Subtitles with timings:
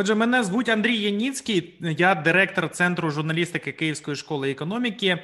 [0.00, 5.18] Отже, мене звуть Андрій Яніцький, я директор Центру журналістики Київської школи економіки,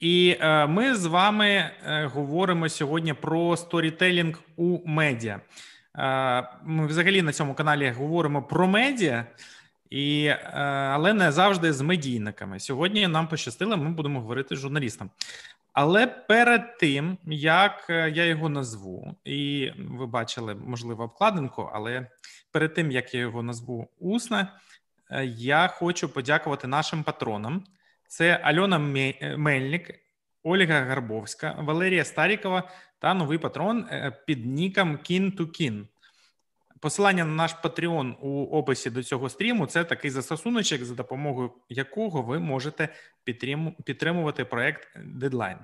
[0.00, 5.40] і е, ми з вами е, говоримо сьогодні про сторітелінг у медіа.
[5.98, 9.26] Е, ми взагалі на цьому каналі говоримо про медіа,
[9.90, 12.60] і, але не завжди з медійниками.
[12.60, 15.10] Сьогодні нам пощастило, ми будемо говорити з журналістом.
[15.80, 22.06] Але перед тим як я його назву, і ви бачили можливо обкладинку, але
[22.52, 24.52] перед тим як я його назву усне,
[25.10, 27.64] е, я хочу подякувати нашим патронам:
[28.08, 29.90] це Альона е, Мельник,
[30.42, 35.88] Ольга Гарбовська, Валерія Старікова та новий патрон е, під ніком Кін ту Кін.
[36.80, 42.22] Посилання на наш Patreon у описі до цього стріму це такий застосуночок, за допомогою якого
[42.22, 42.88] ви можете
[43.84, 45.58] підтримувати проект Deadline.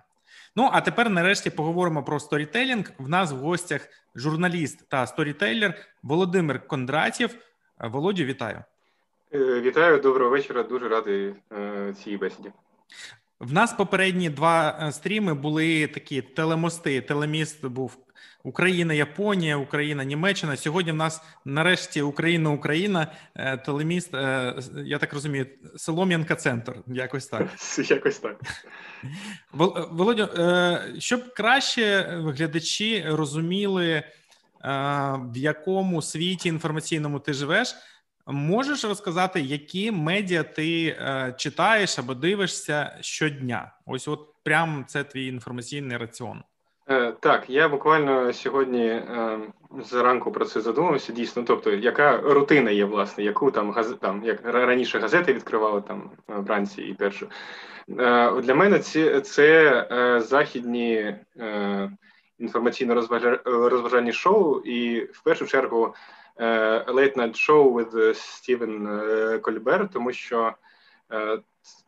[0.57, 2.93] Ну а тепер, нарешті, поговоримо про сторітелінг.
[2.99, 7.37] В нас в гостях журналіст та сторітейлер Володимир Кондратів.
[7.81, 8.65] Володю, вітаю.
[9.35, 10.63] Е, вітаю, доброго вечора.
[10.63, 12.51] Дуже радий е, цій бесіді.
[13.41, 17.01] В нас попередні два е, стріми були такі телемости.
[17.01, 17.97] Телеміст був
[18.43, 20.57] Україна, Японія, Україна, Німеччина.
[20.57, 24.15] Сьогодні в нас нарешті Україна, Україна, е, телеміст.
[24.15, 24.55] Е,
[24.87, 26.75] я так розумію, Солом'янка Центр.
[26.87, 27.49] Якось так.
[27.91, 28.41] Якось так.
[29.91, 30.29] Володю,
[30.99, 32.03] щоб краще
[32.37, 34.03] глядачі розуміли,
[35.17, 37.75] в якому світі інформаційному ти живеш.
[38.27, 43.73] Можеш розказати, які медіа ти е, читаєш або дивишся щодня?
[43.87, 46.43] Ось, от прям це твій інформаційний раціон.
[46.91, 49.39] Е, так, я буквально сьогодні е,
[49.81, 51.13] зранку про це задумався.
[51.13, 56.11] Дійсно, тобто, яка рутина є, власне, яку там газ там як раніше газети відкривали там
[56.29, 57.27] вранці і першу.
[57.99, 61.91] Е, для мене це це е, західні е,
[62.41, 65.95] інформаційно-розважальні шоу, і в першу чергу.
[66.37, 70.53] Е, Late Night Show with Стівен е, Кольбер, тому що
[71.13, 71.39] е,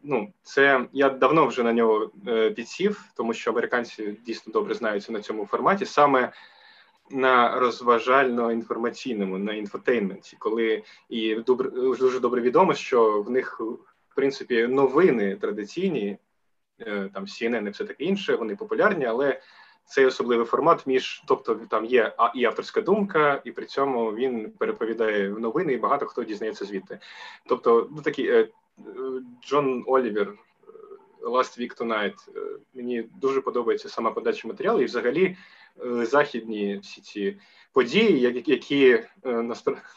[0.02, 2.10] ну, це я давно вже на нього
[2.56, 6.32] підсів, тому що американці дійсно добре знаються на цьому форматі, саме
[7.10, 13.60] на розважально-інформаційному, на інфотейнменті, коли і добре, дуже добре відомо, що в них
[14.08, 16.18] в принципі новини традиційні,
[17.14, 19.40] там CNN і все таке інше, вони популярні, але
[19.84, 25.28] цей особливий формат між, тобто там є і авторська думка, і при цьому він переповідає
[25.28, 26.98] новини, і багато хто дізнається звідти.
[27.46, 28.48] Тобто, ну такі е,
[29.44, 35.36] Джон Олівер, е, Last Week Tonight, е, мені дуже подобається сама подача матеріалу, і взагалі
[36.02, 37.38] західні всі ці
[37.72, 39.04] події, які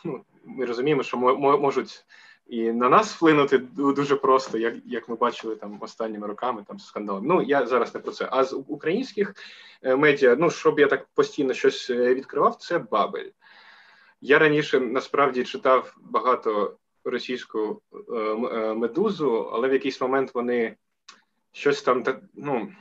[0.05, 2.05] ну, ми розуміємо, що можуть
[2.49, 7.25] і на нас вплинути дуже просто, як як ми бачили там останніми роками там скандалом.
[7.27, 8.27] Ну я зараз не про це.
[8.31, 9.35] А з українських
[9.83, 13.29] е, медіа, ну щоб я так постійно щось е, відкривав, це Бабель.
[14.21, 20.75] Я раніше насправді читав багато російську е, медузу, але в якийсь момент вони
[21.51, 22.71] щось там ну,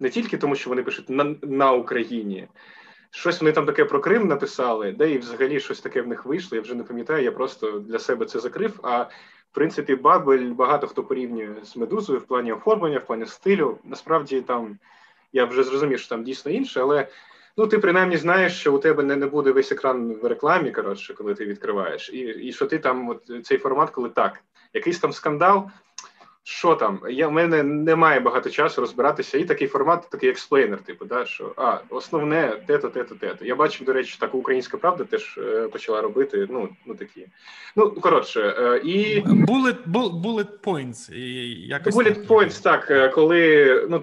[0.00, 2.48] не тільки тому, що вони пишуть на, на Україні.
[3.10, 6.56] Щось вони там таке про Крим написали, де і взагалі щось таке в них вийшло.
[6.56, 8.80] Я вже не пам'ятаю, я просто для себе це закрив.
[8.82, 9.02] А
[9.52, 13.78] в принципі, Бабель багато хто порівнює з медузою в плані оформлення, в плані стилю.
[13.84, 14.78] Насправді там
[15.32, 17.08] я вже зрозумів, що там дійсно інше, але
[17.56, 21.14] ну ти принаймні знаєш, що у тебе не, не буде весь екран в рекламі, коротше,
[21.14, 24.40] коли ти відкриваєш, і і що ти там, от цей формат, коли так,
[24.74, 25.70] якийсь там скандал.
[26.44, 27.00] Що там?
[27.08, 29.38] Я, в мене немає багато часу розбиратися.
[29.38, 33.44] І такий формат, такий експлейнер, типу, да, що а, основне те-то, те-то, те-то.
[33.44, 36.46] Я бачив, до речі, таку українська правда теж е, почала робити.
[36.50, 37.26] Ну, ну такі.
[37.76, 39.20] Ну, коротше, е, і.
[39.24, 39.76] Bullet,
[40.22, 41.14] bullet points.
[41.66, 44.02] Якось Bullet points, так, е, коли ну,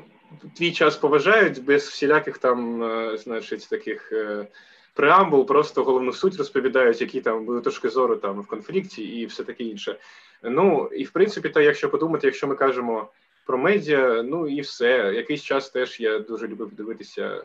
[0.57, 4.11] твій час поважають без всіляких там, е, значить, таких.
[4.11, 4.47] Е,
[4.93, 9.43] преамбул, просто головну суть розповідають, які там були точки зору там в конфлікті і все
[9.43, 9.97] таке інше.
[10.43, 13.09] Ну і в принципі, то якщо подумати, якщо ми кажемо
[13.45, 15.13] про медіа, ну і все.
[15.15, 17.43] Якийсь час теж я дуже любив дивитися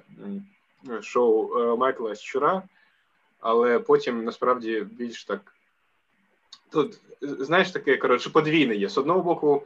[1.01, 2.63] шоу е, Майкла Щура,
[3.41, 5.54] але потім насправді більш так.
[6.71, 8.89] Тут, знаєш, таке, коротше, подвійне є.
[8.89, 9.63] З одного боку,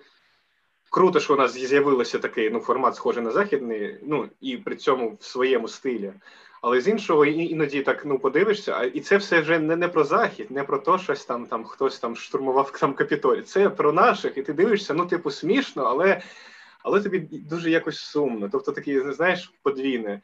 [0.91, 5.17] круто, що у нас з'явився такий ну, формат, схожий на західний, ну і при цьому
[5.21, 6.13] в своєму стилі.
[6.63, 10.51] Але з іншого іноді так ну подивишся, і це все вже не не про захід,
[10.51, 13.43] не про те, щось там там хтось там штурмував там капітолій.
[13.43, 16.23] Це про наших, і ти дивишся, ну типу смішно, але
[16.83, 18.49] але тобі дуже якось сумно.
[18.53, 20.21] Тобто такі, знаєш, подвійне.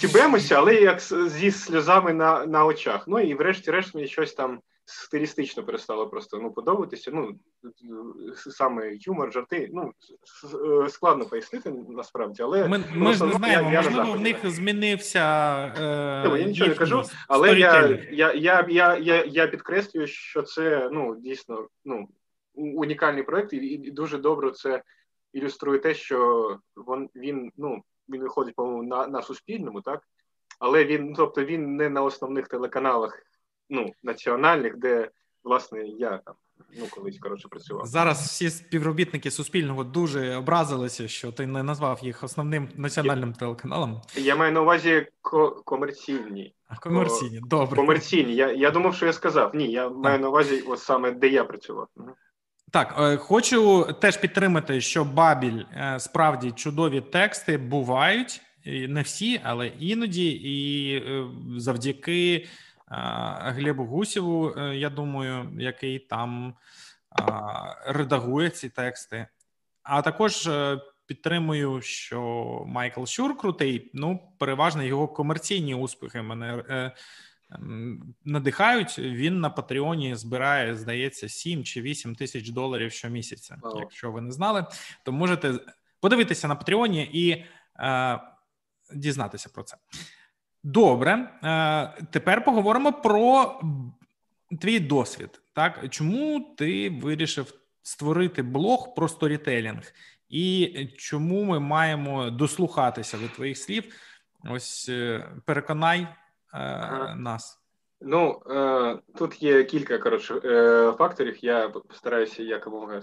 [0.00, 3.04] Тібемося, але як зі сльозами на на очах.
[3.08, 7.10] Ну і врешті-решт мені щось там стилістично перестало просто ну подобатися.
[7.14, 7.38] Ну
[8.36, 9.70] саме юмор, жарти.
[9.72, 9.92] Ну
[10.88, 13.72] складно пояснити насправді, але ми ми ж не знаємо.
[13.72, 15.20] Я, можливо, я в них змінився.
[15.78, 20.88] Е, Я нічого не кажу, але я я, я, я, я, я підкреслюю, що це
[20.92, 22.08] ну дійсно ну
[22.54, 24.82] унікальний проект, і, і дуже добре це
[25.32, 30.00] ілюструє те, що він, він ну він виходить по-моєму на, на суспільному, так
[30.58, 33.22] але він, тобто він не на основних телеканалах
[33.70, 35.10] ну, національних, де
[35.44, 36.34] власне я там
[36.78, 37.86] ну колись коротше працював.
[37.86, 44.00] Зараз всі співробітники Суспільного дуже образилися, що ти не назвав їх основним національним я, телеканалом.
[44.16, 46.54] Я маю на увазі ко- комерційні.
[46.68, 47.76] А комерційні, добре.
[47.76, 48.34] Комерційні.
[48.34, 49.54] Я я думав, що я сказав.
[49.54, 49.96] Ні, я так.
[49.96, 51.88] маю на увазі, от саме де я працював.
[52.72, 59.66] Так, е, хочу теж підтримати, що Бабіль е, справді чудові тексти бувають, не всі, але
[59.66, 61.26] іноді, і е,
[61.56, 62.46] завдяки
[62.88, 66.54] Глебу Гусєву, е, я думаю, який там
[67.86, 69.26] редагує ці тексти.
[69.82, 72.20] А також е, підтримую, що
[72.66, 73.90] Майкл Щур крутий.
[73.94, 76.92] Ну, переважно його комерційні успіхи мене е,
[78.24, 78.98] надихають.
[78.98, 83.58] Він на Патреоні збирає, здається, 7 чи 8 тисяч доларів щомісяця.
[83.62, 83.80] Wow.
[83.80, 84.66] Якщо ви не знали,
[85.04, 85.54] то можете
[86.00, 87.44] подивитися на Патреоні і
[87.78, 88.20] е,
[88.94, 89.76] дізнатися про це.
[90.68, 91.12] Добре,
[91.44, 93.54] е, тепер поговоримо про
[94.60, 95.40] твій досвід.
[95.54, 97.52] Так, чому ти вирішив
[97.82, 99.82] створити блог про сторітелінг,
[100.28, 100.68] і
[100.98, 103.84] чому ми маємо дослухатися до твоїх слів?
[104.50, 106.08] Ось е, переконай е,
[107.16, 107.60] нас.
[108.00, 108.42] Ну
[109.18, 110.34] тут є кілька коротше
[110.98, 111.44] факторів.
[111.44, 113.02] Я постараюся якомога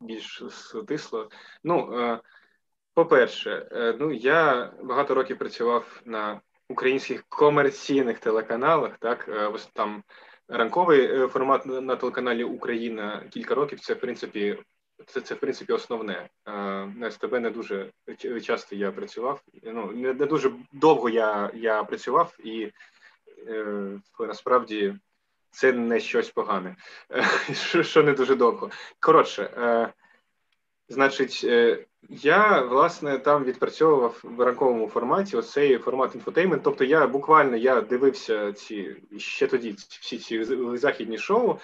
[0.00, 1.28] більш стисло.
[1.64, 1.90] Ну,
[2.94, 3.68] по-перше,
[4.00, 8.98] ну я багато років працював на українських комерційних телеканалах.
[8.98, 10.02] Так е, там
[10.48, 13.80] ранковий е, формат на телеканалі Україна кілька років.
[13.80, 14.58] Це в принципі.
[15.06, 16.28] Це це в принципі основне.
[16.46, 16.52] Е,
[16.86, 17.90] на СТБ не дуже
[18.42, 19.40] часто я працював.
[19.62, 22.72] Ну не, дуже довго я я працював, і
[24.20, 24.94] насправді
[25.50, 26.76] це не щось погане,
[27.82, 28.70] що не дуже довго.
[29.00, 29.50] Коротше,
[30.88, 36.62] значить, е, я власне там відпрацьовував в ранковому форматі оцей формат інфотеймент.
[36.62, 40.44] Тобто, я буквально я дивився ці ще тоді всі ці
[40.76, 41.58] західні шоу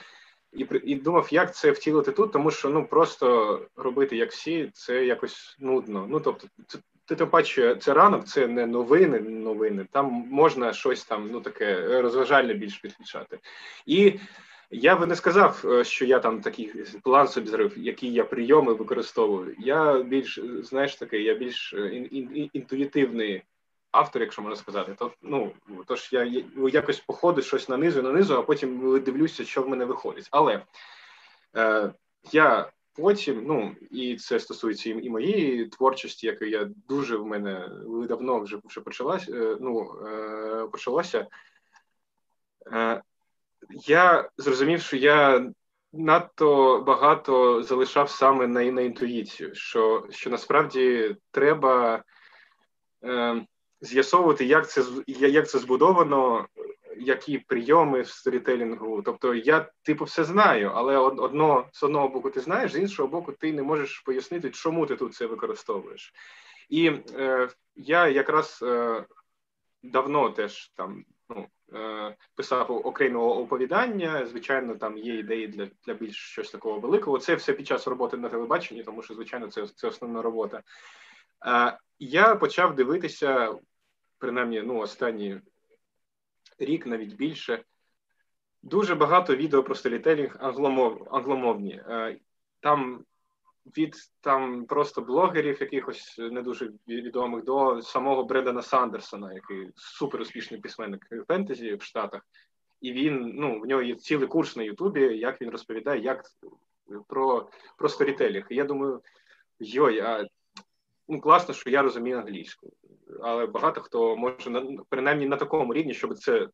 [0.55, 5.05] і і думав, як це втілити тут, тому що ну просто робити як всі, це
[5.05, 6.07] якось нудно.
[6.11, 6.49] Ну тобто,
[7.05, 9.87] ти тим паче, це ранок, це не новини, новини.
[9.91, 13.39] Там можна щось там ну таке розважальне більш підключати.
[13.87, 14.15] І
[14.71, 18.75] я би не сказав, е, що я там такий план собі зрив, які я прийоми
[18.75, 19.55] використовую.
[19.59, 21.89] Я більш знаєш таке, я більш е,
[22.53, 23.43] інтуїтивний
[23.91, 24.95] автор, якщо можна сказати.
[24.99, 25.53] То ну
[25.87, 30.29] тож я якось походу щось нанизу, нанизу, а потім дивлюся, що в мене виходить.
[30.31, 30.63] Але
[31.57, 31.93] е,
[32.33, 37.69] я потім, ну і це стосується і моєї творчості, яка я дуже в мене
[38.09, 39.29] давно вже вже почалась.
[39.29, 41.27] Е, ну е, почалося.
[42.73, 43.03] Е,
[43.71, 45.51] я зрозумів, що я
[45.93, 52.05] надто багато залишав саме на на інтуїцію, що що насправді треба
[53.05, 53.47] е,
[53.81, 56.47] з'ясовувати, як це як це збудовано,
[56.97, 59.03] які прийоми в сторітелінгу.
[59.03, 63.33] Тобто я, типу, все знаю, але одно з одного боку ти знаєш, з іншого боку,
[63.33, 66.13] ти не можеш пояснити, чому ти тут це використовуєш.
[66.69, 69.05] І е, я якраз е,
[69.83, 71.47] давно теж там ну,
[72.35, 74.27] писав окремого оповідання.
[74.27, 77.19] Звичайно, там є ідеї для для більш щось такого великого.
[77.19, 80.63] Це все під час роботи на телебаченні, тому що, звичайно, це це основна робота.
[81.47, 83.55] Е, я почав дивитися,
[84.19, 85.41] принаймні, ну, останній
[86.59, 87.65] рік, навіть більше.
[88.63, 91.83] Дуже багато відео про сторітелінг англомов, англомовні.
[91.89, 92.19] Е,
[92.61, 93.05] там
[93.67, 100.61] від там просто блогерів, якихось не дуже відомих, до самого Бредана Сандерсона, який супер успішний
[100.61, 102.23] письменник фентезі в Штатах,
[102.81, 106.25] і він ну в нього є цілий курс на Ютубі, як він розповідає, як
[107.09, 108.47] про про сторітелінг.
[108.51, 109.03] І я думаю,
[109.61, 110.27] йой, а
[111.09, 112.73] ну класно, що я розумію англійську,
[113.21, 116.49] але багато хто може на принаймні на такому рівні, щоб це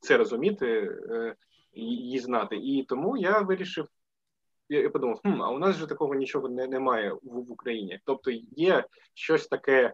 [0.00, 1.34] це розуміти е,
[1.72, 2.56] її знати.
[2.56, 3.86] І тому я вирішив
[4.70, 8.00] я подумав, хм, а у нас же такого нічого не, немає в, в Україні.
[8.04, 8.84] Тобто є
[9.14, 9.92] щось таке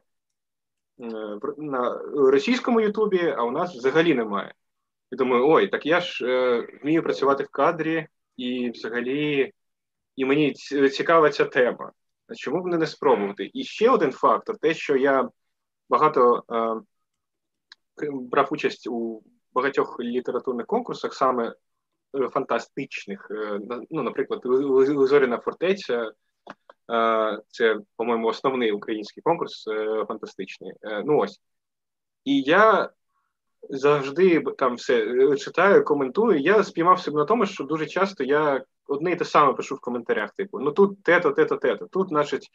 [1.01, 4.55] е, на російському Ютубі, а у нас взагалі немає.
[5.13, 8.07] І думаю, ой, так я ж е, вмію працювати в кадрі,
[8.37, 9.53] і взагалі
[10.17, 10.53] і мені
[10.93, 11.93] цікава ця тема.
[12.37, 13.51] Чому б не спробувати?
[13.55, 15.29] І ще один фактор: те, що я
[15.89, 21.55] багато е, брав участь у багатьох літературних конкурсах, саме
[22.33, 23.31] фантастичних.
[23.91, 24.41] Ну, наприклад,
[25.09, 26.13] Зоряна фортеця.
[27.49, 29.65] Це, по-моєму, основний український конкурс
[30.09, 30.73] фантастичний.
[31.05, 31.41] Ну ось.
[32.25, 32.91] І я
[33.71, 36.39] завжди там все читаю, коментую.
[36.41, 39.81] Я спіймав себе на тому, що дуже часто я одне і те саме пишу в
[39.81, 41.87] коментарях: типу, ну тут те-то, те-то, те-то.
[41.87, 42.49] Тут, значить,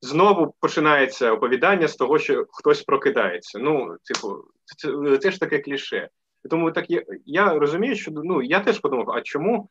[0.00, 3.58] знову починається оповідання з того, що хтось прокидається.
[3.58, 4.44] Ну, типу,
[4.76, 6.08] це, це ж таке кліше.
[6.50, 9.68] Тому так я я розумію, що ну я теж подумав: а чому,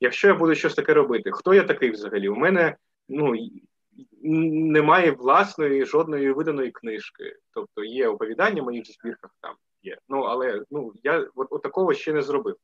[0.00, 2.28] якщо я буду щось таке робити, хто я такий взагалі?
[2.28, 2.76] У мене
[3.08, 3.34] ну
[4.22, 7.36] немає власної жодної виданої книжки.
[7.54, 9.98] Тобто є оповідання в моїх збірках там є.
[10.08, 12.56] Ну але ну я от, от такого ще не зробив.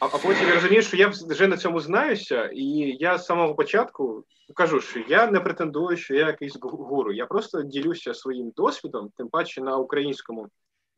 [0.00, 2.66] А, а потім я розумію, що я вже на цьому знаюся, і
[3.00, 7.12] я з самого початку кажу, що я не претендую, що я якийсь гуру.
[7.12, 10.48] Я просто ділюся своїм досвідом, тим паче на українському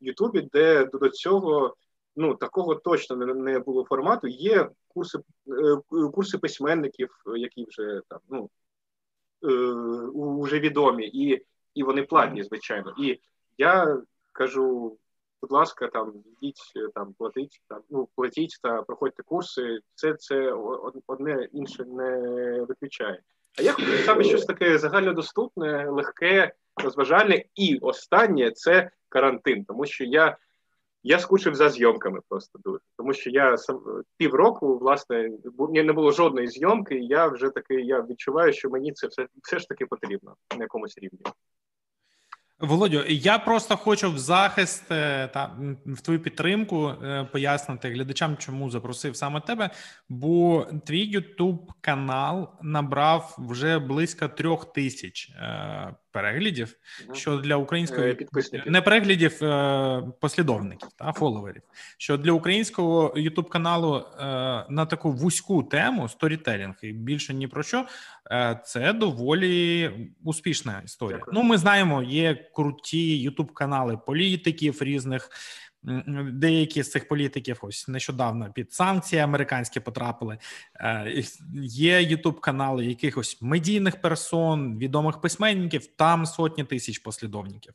[0.01, 1.75] Ютубі, де до цього
[2.15, 4.27] ну такого точно не було формату.
[4.27, 8.49] Є курси е, курси письменників, які вже там ну
[10.41, 12.93] вже відомі, і і вони платні, звичайно.
[12.99, 13.19] І
[13.57, 14.97] я кажу
[15.41, 19.79] будь ласка, там йдіть, е, там платіть, там ну платіть та проходьте курси.
[19.95, 20.51] Це це
[21.07, 22.17] одне інше не
[22.61, 23.21] виключає.
[23.59, 30.03] А я хочу саме щось таке загальнодоступне, легке, розважальне, і останнє це карантин, тому що
[30.03, 30.37] я.
[31.03, 35.31] Я скучив за зйомками просто дуже, тому що я сам півроку, власне,
[35.69, 39.59] не було жодної зйомки, і я вже таки я відчуваю, що мені це все все
[39.59, 41.21] ж таки потрібно на якомусь рівні.
[42.61, 48.69] Володю, я просто хочу в захист е, та в твою підтримку е, пояснити глядачам, чому
[48.69, 49.69] запросив саме тебе.
[50.09, 56.75] Бо твій Ютуб канал набрав вже близько трьох тисяч е, переглядів,
[57.13, 59.39] що для української підписників не переглядів
[60.19, 61.61] послідовників та фоловерів.
[61.97, 64.05] Що для українського Ютуб каналу
[64.69, 67.85] на таку вузьку тему сторітелінг і більше ні про що,
[68.65, 69.91] це доволі
[70.23, 71.17] успішна історія.
[71.17, 71.33] Дякую.
[71.35, 75.29] Ну, ми знаємо, є круті ютуб канали політиків різних.
[76.31, 80.37] Деякі з цих політиків ось нещодавно під санкції американські потрапили.
[80.75, 81.23] Е,
[81.63, 85.85] є ютуб канали якихось медійних персон, відомих письменників.
[85.85, 87.73] Там сотні тисяч послідовників.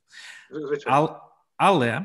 [0.50, 1.20] Звичайно.
[1.56, 2.04] Але е,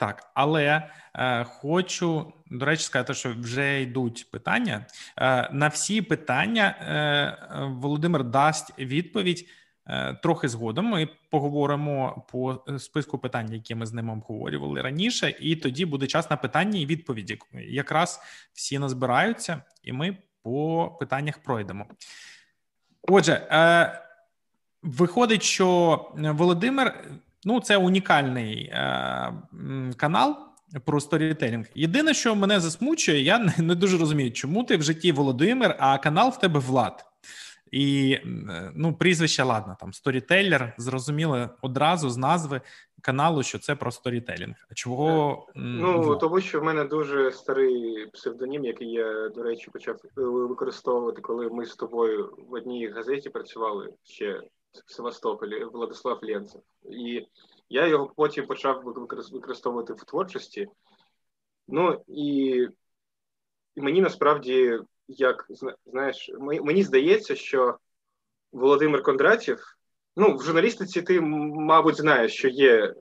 [0.00, 4.86] так, але е, хочу до речі, сказати, що вже йдуть питання.
[5.18, 9.48] Е, на всі питання е, Володимир дасть відповідь.
[9.88, 15.56] Е, трохи згодом ми поговоримо по списку питань, які ми з ним обговорювали раніше, і
[15.56, 17.38] тоді буде час на питання і відповіді.
[17.68, 18.20] Якраз
[18.52, 21.86] всі назбираються, і ми по питаннях пройдемо.
[23.02, 24.02] Отже, е,
[24.82, 27.04] виходить, що Володимир
[27.44, 29.32] ну це унікальний е,
[29.96, 30.36] канал.
[30.84, 31.66] Про сторітелінг.
[31.74, 36.30] Єдине, що мене засмучує, я не дуже розумію, чому ти в житті Володимир, а канал
[36.30, 37.04] в тебе Влад.
[37.70, 42.60] І е, ну, прізвище, ладно, там сторітелер, зрозуміло одразу з назви
[43.02, 44.54] каналу, що це про сторітелінг.
[44.70, 46.20] А чого ну вот.
[46.20, 51.48] тому, що в мене дуже старий псевдонім, який я, до речі, почав е, використовувати, коли
[51.48, 54.42] ми з тобою в одній газеті працювали ще
[54.86, 56.60] в Севастополі, Владислав Ленцев.
[56.90, 57.26] І
[57.68, 58.82] я його потім почав
[59.32, 60.68] використовувати в творчості.
[61.68, 62.68] Ну і,
[63.74, 65.46] і мені насправді як
[65.86, 67.78] знаєш, мені здається, що
[68.52, 69.76] Володимир Кондратів,
[70.16, 72.94] ну в журналістиці ти, мабуть, знаєш, що є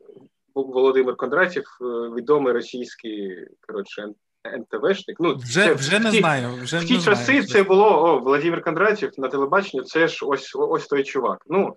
[0.55, 4.07] Володимир Кондратів, е, відомий російський коротше
[4.45, 5.17] НТВшник.
[5.19, 6.49] Ну вже це, вже не ті, знаю.
[6.61, 7.47] Вже в ті не часи знаю.
[7.47, 9.83] це було о, Володимир Кондратів на телебаченні.
[9.83, 11.43] Це ж ось ось той чувак.
[11.47, 11.75] Ну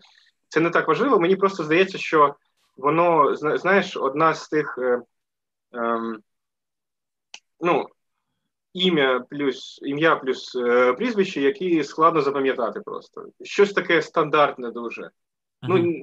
[0.49, 1.21] це не так важливо.
[1.21, 2.35] Мені просто здається, що
[2.77, 4.79] воно знаєш, одна з тих.
[4.79, 5.03] Е,
[5.75, 6.01] е,
[7.61, 7.87] ну,
[8.73, 13.25] ім'я плюс ім'я плюс е, прізвище, які складно запам'ятати просто.
[13.43, 15.03] Щось таке стандартне дуже.
[15.03, 15.11] Uh-huh.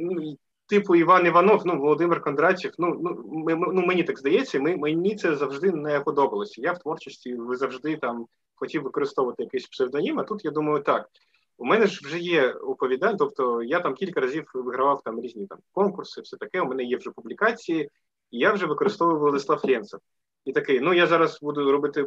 [0.02, 4.78] Ну, Типу Іван Іванов, ну Володимир Кондратів, ну ну, ми, ну мені так здається, ми,
[4.78, 6.62] мені це завжди не подобалося.
[6.62, 11.10] Я в творчості завжди там хотів використовувати якийсь псевдонім, а тут я думаю, так.
[11.58, 15.58] У мене ж вже є оповідання, тобто я там кілька разів вигравав там різні там
[15.72, 16.62] конкурси, все таке.
[16.62, 17.90] У мене є вже публікації,
[18.32, 20.00] і я вже використовую Владислав Ленцев
[20.46, 22.06] і такий: ну я зараз буду робити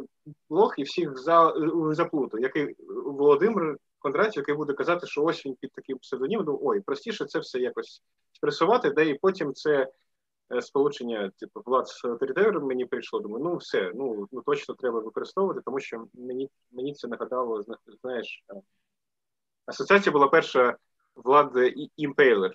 [0.49, 1.53] блог і всіх за,
[1.91, 7.25] заплуту, який Володимир Кондратів, який буде казати, що ось він під таким псевдонімом, ой, простіше
[7.25, 9.87] це все якось спресувати, де і потім це.
[10.53, 13.19] Е, сполучення, типу, влад з авторитаром мені прийшло.
[13.19, 17.63] Думаю, ну все, ну ну точно треба використовувати, тому що мені мені це нагадало,
[18.01, 18.61] знаєш, е,
[19.65, 20.77] асоціація була перша
[21.15, 21.51] влад
[21.97, 22.53] імпейлер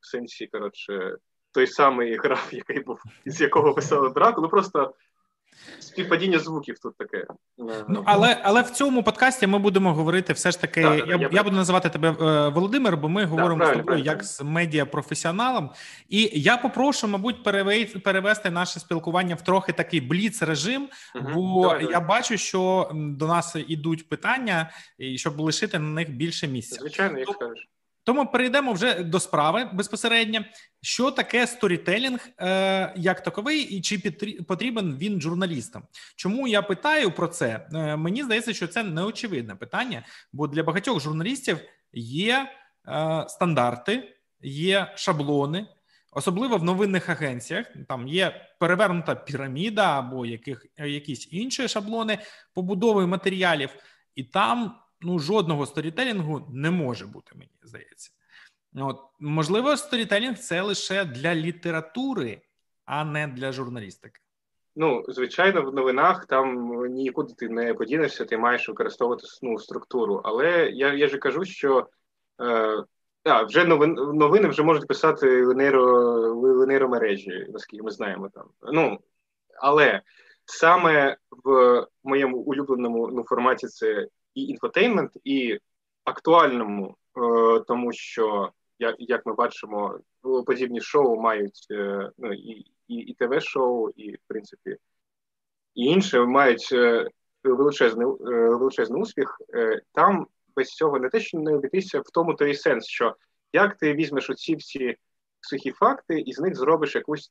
[0.00, 1.16] в сенсі, коротше,
[1.52, 4.94] той самий граф, який був, з якого писали драку, ну просто
[5.80, 7.26] співпадіння звуків тут таке.
[7.88, 10.82] Ну але але в цьому подкасті ми будемо говорити все ж таки.
[10.82, 13.98] Так, я, я я, буду називати тебе е, Володимир, бо ми говоримо так, з тобою
[13.98, 15.70] як з медіапрофесіоналом.
[16.08, 17.42] І я попрошу, мабуть,
[18.02, 22.08] перевести наше спілкування в трохи такий бліц режим, угу, бо давай, я давай.
[22.08, 26.76] бачу, що до нас ідуть питання, і щоб лишити на них більше місця.
[26.80, 27.68] Звичайно, як скажеш.
[28.04, 30.44] Тому перейдемо вже до справи безпосередньо.
[30.80, 33.98] Що таке сторітелінг е, як таковий, і чи
[34.48, 35.82] потрібен він журналістам?
[36.16, 37.68] Чому я питаю про це?
[37.74, 41.58] Е, мені здається, що це неочевидне питання, бо для багатьох журналістів
[41.92, 42.50] є
[42.88, 45.66] е, стандарти, є шаблони,
[46.12, 47.66] особливо в новинних агенціях.
[47.88, 52.18] Там є перевернута піраміда або яких якісь інші шаблони
[52.54, 53.70] побудови матеріалів,
[54.14, 58.10] і там ну жодного сторітелінгу не може бути, мені здається.
[58.76, 62.42] От можливо, сторітелінг це лише для літератури,
[62.84, 64.20] а не для журналістики.
[64.76, 70.20] Ну, звичайно, в новинах там нікуди ти не подінешся, ти маєш використовувати ну, структуру.
[70.24, 71.88] Але я я ж кажу, що
[72.40, 72.84] е,
[73.24, 75.54] а, вже новин, новини вже можуть писати в
[76.66, 78.44] нейромережі, наскільки ми знаємо там.
[78.72, 78.98] Ну,
[79.60, 80.02] Але
[80.44, 85.58] саме в моєму улюбленому ну, форматі це і інфотеймент, і
[86.04, 88.52] актуальному, е, тому що
[88.98, 89.98] як ми бачимо,
[90.46, 94.76] подібні шоу мають е, ну і і, і ТВ-шоу, і в принципі
[95.74, 97.08] і інше мають е,
[97.44, 99.40] величезний величезний успіх.
[99.92, 103.16] Там без цього не те, що не обійтися в тому той сенс, що
[103.52, 104.96] як ти візьмеш оці всі
[105.40, 107.30] сухі факти і з них зробиш якусь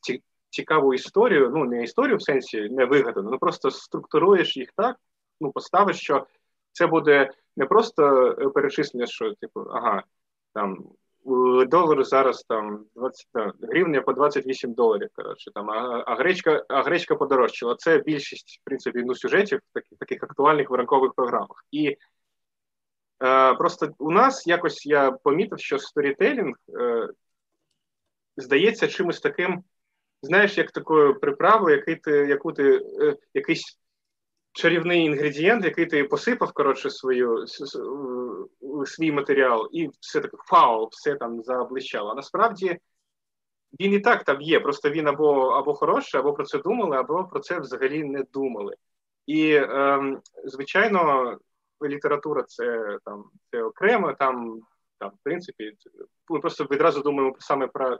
[0.49, 1.51] цікаву історію.
[1.55, 4.97] Ну не історію в сенсі не вигадану, ну просто структуруєш їх так,
[5.41, 6.25] ну поставиш, що
[6.71, 10.03] це буде не просто е, перечислення, що типу, ага,
[10.53, 10.77] там
[11.67, 13.27] долар зараз там 20
[13.61, 15.09] гривня по 28 доларів.
[15.13, 17.75] Коротше, там, а, а гречка а гречка подорожчала.
[17.75, 21.65] Це більшість в принципі ну, сюжетів таких таких актуальних в ранкових програмах.
[21.71, 21.97] І
[23.23, 27.09] е, просто у нас якось я помітив, що сторітелінг е,
[28.37, 29.63] здається чимось таким.
[30.23, 33.79] Знаєш, як такою приправою, який ти, яку ти е, якийсь
[34.51, 37.45] чарівний інгредієнт, який ти посипав коротше свою
[38.85, 42.11] свій матеріал, і все таке вау, все там заблищало.
[42.11, 42.79] А насправді
[43.79, 44.59] він і так там є.
[44.59, 48.75] Просто він або або хороший, або про це думали, або про це взагалі не думали.
[49.25, 51.37] І ем, звичайно,
[51.83, 54.13] література це там це окремо.
[54.13, 54.61] Там
[54.99, 55.73] там, в принципі,
[56.29, 57.99] ми просто відразу думаємо саме про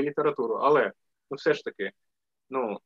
[0.00, 0.92] літературу, але
[1.30, 1.90] ну все ж таки,
[2.50, 2.78] ну.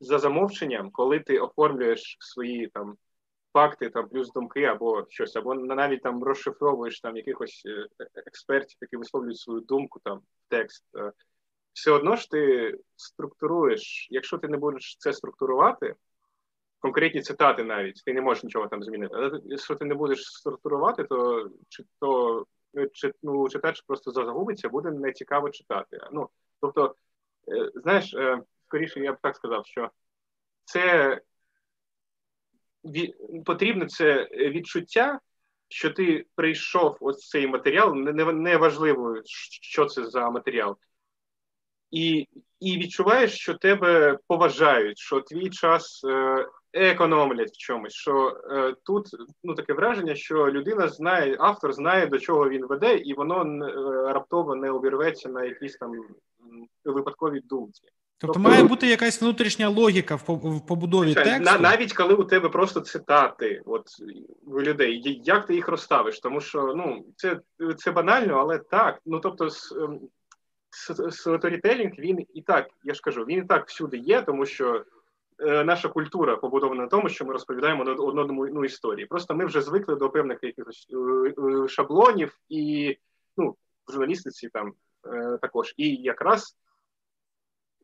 [0.00, 2.96] Е, за замовченням, коли ти оформлюєш свої там
[3.52, 7.86] факти, там плюс думки або щось, або навіть там розшифровуєш там якихось е,
[8.26, 11.12] експертів, які висловлюють свою думку, там текст, е,
[11.72, 14.08] все одно ж ти структуруєш.
[14.10, 15.94] Якщо ти не будеш це структурувати,
[16.78, 19.14] конкретні цитати навіть ти не можеш нічого там змінити.
[19.16, 22.46] Але якщо ти не будеш структурувати, то чи то
[22.92, 25.98] чи, ну, читач просто загубиться, буде нецікаво читати.
[26.12, 26.28] Ну
[26.60, 26.94] тобто,
[27.48, 28.14] е, знаєш
[28.70, 29.90] скоріше, я б так сказав, що
[30.64, 31.20] це
[33.44, 35.20] потрібне це відчуття,
[35.68, 40.76] що ти прийшов ось цей матеріал, неважливо, не що це за матеріал,
[41.90, 42.28] і
[42.60, 47.92] і відчуваєш, що тебе поважають, що твій час е, економлять в чомусь.
[47.92, 49.06] Що е, тут
[49.44, 53.72] ну таке враження, що людина знає, автор знає, до чого він веде, і воно е,
[54.12, 55.92] раптово не обірветься на якісь там
[56.84, 57.82] випадковій думці.
[58.20, 61.60] Тобто, тобто має бути якась внутрішня логіка в побудові тексту?
[61.60, 63.86] навіть коли у тебе просто цитати, от
[64.46, 66.20] у людей, як ти їх розставиш?
[66.20, 67.40] Тому що ну це
[67.76, 68.98] це банально, але так.
[69.06, 69.48] Ну тобто,
[69.84, 70.00] ем,
[71.10, 74.84] сторітелінг, він і так, я ж кажу, він і так всюди є, тому що
[75.38, 79.06] е, наша культура побудована на тому, що ми розповідаємо на одному ну, історії.
[79.06, 80.96] Просто ми вже звикли до певних якихось е,
[81.64, 82.96] е, шаблонів і
[83.36, 83.56] ну,
[83.86, 84.72] в журналістиці там
[85.06, 85.74] е, також.
[85.76, 86.56] І якраз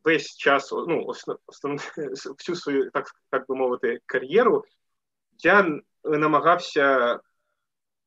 [0.07, 1.81] весь час, ну, основ, основ,
[2.39, 4.65] всю свою, так так би мовити, кар'єру,
[5.39, 7.21] я намагався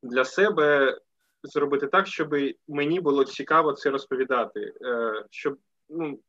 [0.04, 0.98] для себе
[1.44, 2.36] зробити так, щоб
[2.68, 5.58] мені було цікаво це розповідати, е, щоб
[5.90, 6.20] ну,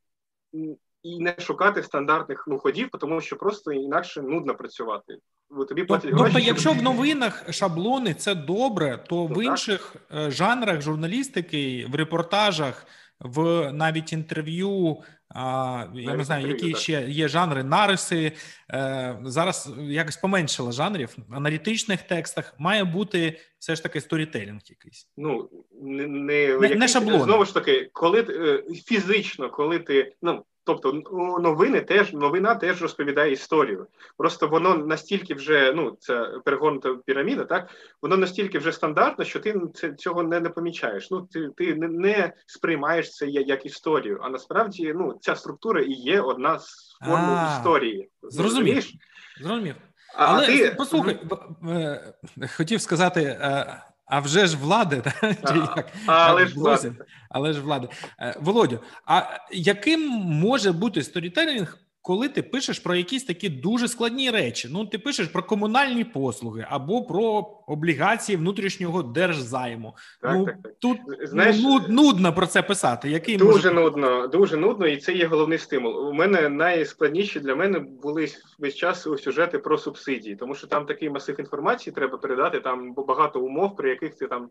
[1.03, 5.19] і не шукати стандартних ну, ходів, тому що просто інакше нудно працювати.
[5.69, 6.47] Тобі платять тобто, гроші.
[6.47, 10.19] якщо в новинах шаблони це добре, то ну, в інших так.
[10.21, 12.87] Е, жанрах журналістики, в репортажах,
[13.21, 14.97] в навіть інтерв'ю
[15.35, 18.33] а, Я не знаю, які ще є жанри, нариси.
[18.73, 21.17] Е, Зараз якось поменшило жанрів.
[21.29, 25.09] В аналітичних текстах має бути все ж таки сторітелінг якийсь.
[25.17, 25.51] Ну,
[25.83, 27.23] не не, не, не шаблон.
[27.23, 30.15] Знову ж таки, коли е, фізично, коли ти.
[30.23, 31.03] ну, Тобто
[31.40, 33.87] новини теж новина теж розповідає історію.
[34.16, 37.70] Просто воно настільки вже ну це перегорнута піраміда, так
[38.03, 39.61] воно настільки вже стандартно, що ти
[39.99, 41.11] цього не, не помічаєш.
[41.11, 44.20] Ну ти ти не, сприймаєш це як історію.
[44.23, 48.11] А насправді ну ця структура і є одна з формул історії.
[48.23, 48.85] Зрозумів.
[49.40, 49.75] Зрозумів.
[50.14, 50.75] Але ти...
[50.79, 51.20] послухай,
[51.68, 52.14] е,
[52.57, 53.38] хотів сказати.
[54.11, 55.88] А вже ж влади, Чи як?
[56.07, 56.92] але ж влади.
[57.31, 57.88] але ж влади.
[58.20, 64.31] Е, Володю, а яким може бути сторітелінг коли ти пишеш про якісь такі дуже складні
[64.31, 67.23] речі, ну ти пишеш про комунальні послуги або про
[67.67, 69.97] облігації внутрішнього держзайму.
[70.23, 70.73] Так, ну так, так.
[70.79, 73.11] тут Знаєш, ну, нудно про це писати.
[73.11, 73.71] Який дуже може...
[73.71, 76.09] нудно, дуже нудно, і це є головний стимул.
[76.09, 81.11] У мене найскладніші для мене були весь час сюжети про субсидії, тому що там такий
[81.11, 82.61] масив інформації треба передати.
[82.61, 84.49] Там багато умов, при яких ти там.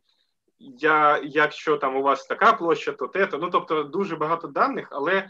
[0.79, 4.87] Я, якщо там у вас така площа, то те, то ну тобто дуже багато даних,
[4.91, 5.29] але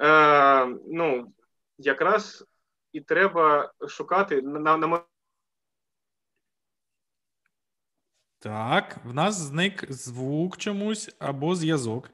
[0.00, 1.32] е, ну,
[1.78, 2.44] якраз
[2.92, 5.04] і треба шукати на на
[8.38, 12.10] Так, в нас зник звук чомусь або зв'язок.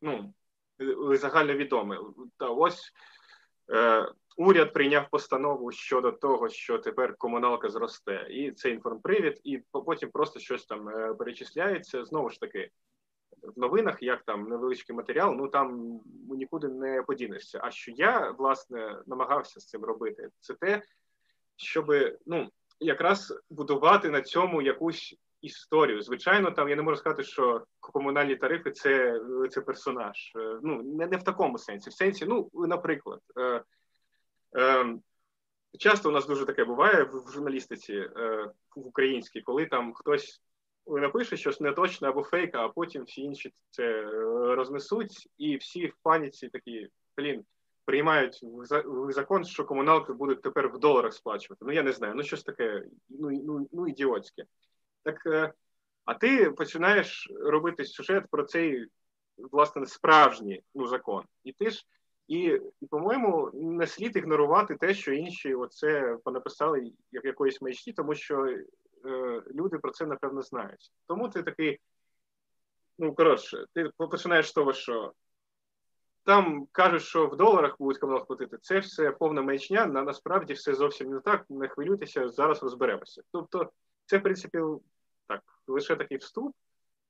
[0.00, 0.34] Ну,
[1.12, 1.98] загальновідомий.
[2.38, 2.92] Та ось
[3.72, 10.10] е, уряд прийняв постанову щодо того, що тепер комуналка зросте, і це інформпривід, і потім
[10.10, 12.04] просто щось там е, перечисляється.
[12.04, 12.70] Знову ж таки,
[13.56, 17.60] в новинах, як там невеличкий матеріал, ну там нікуди не подінешся.
[17.62, 20.82] А що я власне намагався з цим робити, це те,
[21.56, 21.92] щоб
[22.26, 22.48] ну
[22.80, 26.02] якраз будувати на цьому якусь історію.
[26.02, 30.32] Звичайно, там я не можу сказати, що комунальні тарифи це це персонаж.
[30.36, 31.90] Е, ну не не в такому сенсі.
[31.90, 33.62] В сенсі, ну, наприклад, е,
[34.56, 34.96] е,
[35.78, 40.42] часто у нас дуже таке буває в журналістиці е, в українській, коли там хтось
[40.86, 44.04] напише щось неточне або фейк, а потім всі інші це е,
[44.54, 47.44] рознесуть, і всі в паніці такі блін.
[47.86, 48.40] Приймають
[48.84, 51.64] в закон, що комуналки будуть тепер в доларах сплачувати.
[51.64, 54.44] Ну я не знаю, ну щось таке, ну ну, ну ідіотське.
[55.02, 55.52] Так, е,
[56.04, 58.86] а ти починаєш робити сюжет про цей
[59.36, 61.24] власне справжній ну, закон.
[61.44, 61.84] І ти ж,
[62.28, 68.14] і, і, по-моєму, не слід ігнорувати те, що інші оце понаписали як якоїсь маячні, тому
[68.14, 68.56] що
[69.54, 70.92] люди про це напевно знають.
[71.06, 71.80] Тому ти такий,
[72.98, 75.12] ну коротше, ти починаєш з того, що
[76.24, 78.58] там кажуть, що в доларах будуть комунал платити.
[78.62, 81.44] Це все повна маячня, на насправді все зовсім не так.
[81.48, 83.22] Не хвилюйтеся, зараз розберемося.
[83.32, 83.70] Тобто,
[84.06, 84.58] це в принципі
[85.26, 86.56] так, лише такий вступ,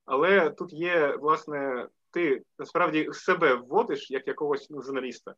[0.05, 5.35] але тут є, власне, ти насправді себе вводиш як якогось ну, журналіста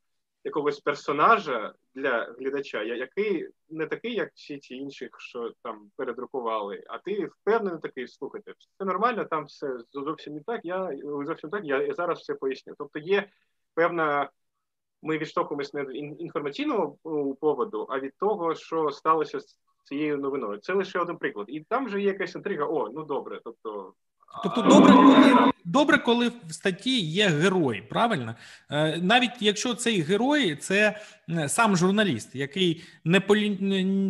[0.46, 6.98] якогось персонажа для глядача, який не такий, як всі ті інші, що там передрукували, а
[6.98, 10.60] ти впевнений такий, слухайте, все нормально, там все зовсім не так.
[10.64, 10.90] Я
[11.26, 12.74] зовсім так, я зараз все поясню.
[12.78, 13.28] Тобто є
[13.74, 14.30] певна.
[15.02, 16.96] Ми відштовхуємось не від інформаційного
[17.40, 20.58] поводу, а від того, що сталося з цією новиною.
[20.58, 21.46] Це лише один приклад.
[21.48, 22.66] І там вже є якась інтрига.
[22.66, 23.40] О, ну добре.
[23.44, 23.94] Тобто,
[24.42, 28.34] Тобто, добре, коли добре, коли в статті є герой, правильно?
[28.70, 31.00] Е, навіть якщо цей герой це
[31.48, 33.58] сам журналіст, який не полі...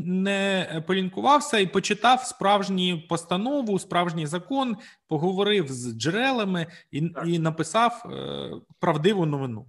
[0.07, 4.77] не полінкувався і почитав справжню постанову, справжній закон,
[5.09, 8.51] поговорив з джерелами і, і написав е,
[8.81, 9.67] правдиву новину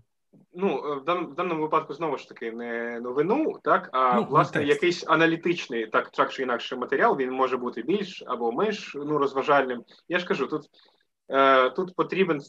[0.58, 4.26] ну е, в даному в даному випадку знову ж таки не новину, так а ну,
[4.30, 7.18] власне якийсь аналітичний, так так чи інакше матеріал.
[7.18, 9.84] Він може бути більш або менш ну розважальним.
[10.08, 10.66] Я ж кажу, тут
[11.30, 12.42] е, тут потрібен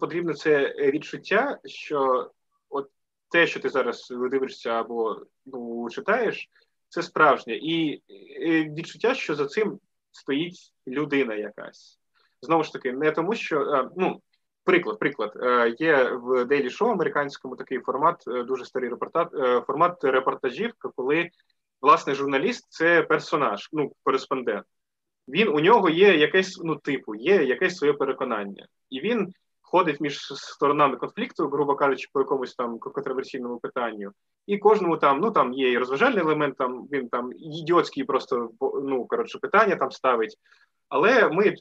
[0.00, 2.30] потрібно це відчуття, що
[2.68, 2.90] от
[3.30, 6.50] те, що ти зараз дивишся або ну читаєш,
[6.88, 8.02] це справжнє, і
[8.76, 9.78] відчуття, що за цим
[10.10, 11.98] стоїть людина якась.
[12.42, 14.22] Знову ж таки, не тому, що е, ну
[14.66, 19.60] Приклад, приклад, е, є в Daily Show американському такий формат, е, дуже старий репортаж, е,
[19.60, 21.30] формат репортажів, коли
[21.80, 24.64] власне журналіст це персонаж, ну кореспондент.
[25.28, 30.18] Він у нього є якесь ну типу, є якесь своє переконання, і він ходить між
[30.26, 34.10] сторонами конфлікту, грубо кажучи, по якомусь там контроверсійному питанню.
[34.46, 38.50] І кожному там ну там є і розважальний елемент, там він там ідіотські просто
[38.82, 40.36] ну коротше питання там ставить.
[40.88, 41.54] Але ми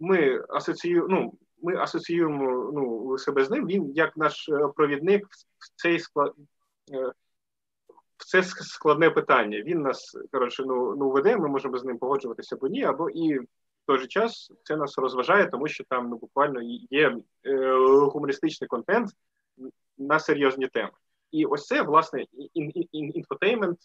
[0.00, 1.32] ми асоціюємо, ну
[1.64, 3.66] ми асоціюємо ну, себе з ним.
[3.66, 5.26] Він як наш е, провідник
[5.58, 6.34] в цей склад.
[6.92, 7.12] Е,
[8.16, 9.62] в це складне питання.
[9.62, 11.36] Він нас коротше ну, ну веде.
[11.36, 13.46] Ми можемо з ним погоджуватися або ні, або і в
[13.86, 17.72] той же час це нас розважає, тому що там ну буквально є е,
[18.06, 19.10] гумористичний контент
[19.98, 20.90] на серйозні теми.
[21.30, 22.24] І ось це власне
[22.92, 23.78] інфотеймент,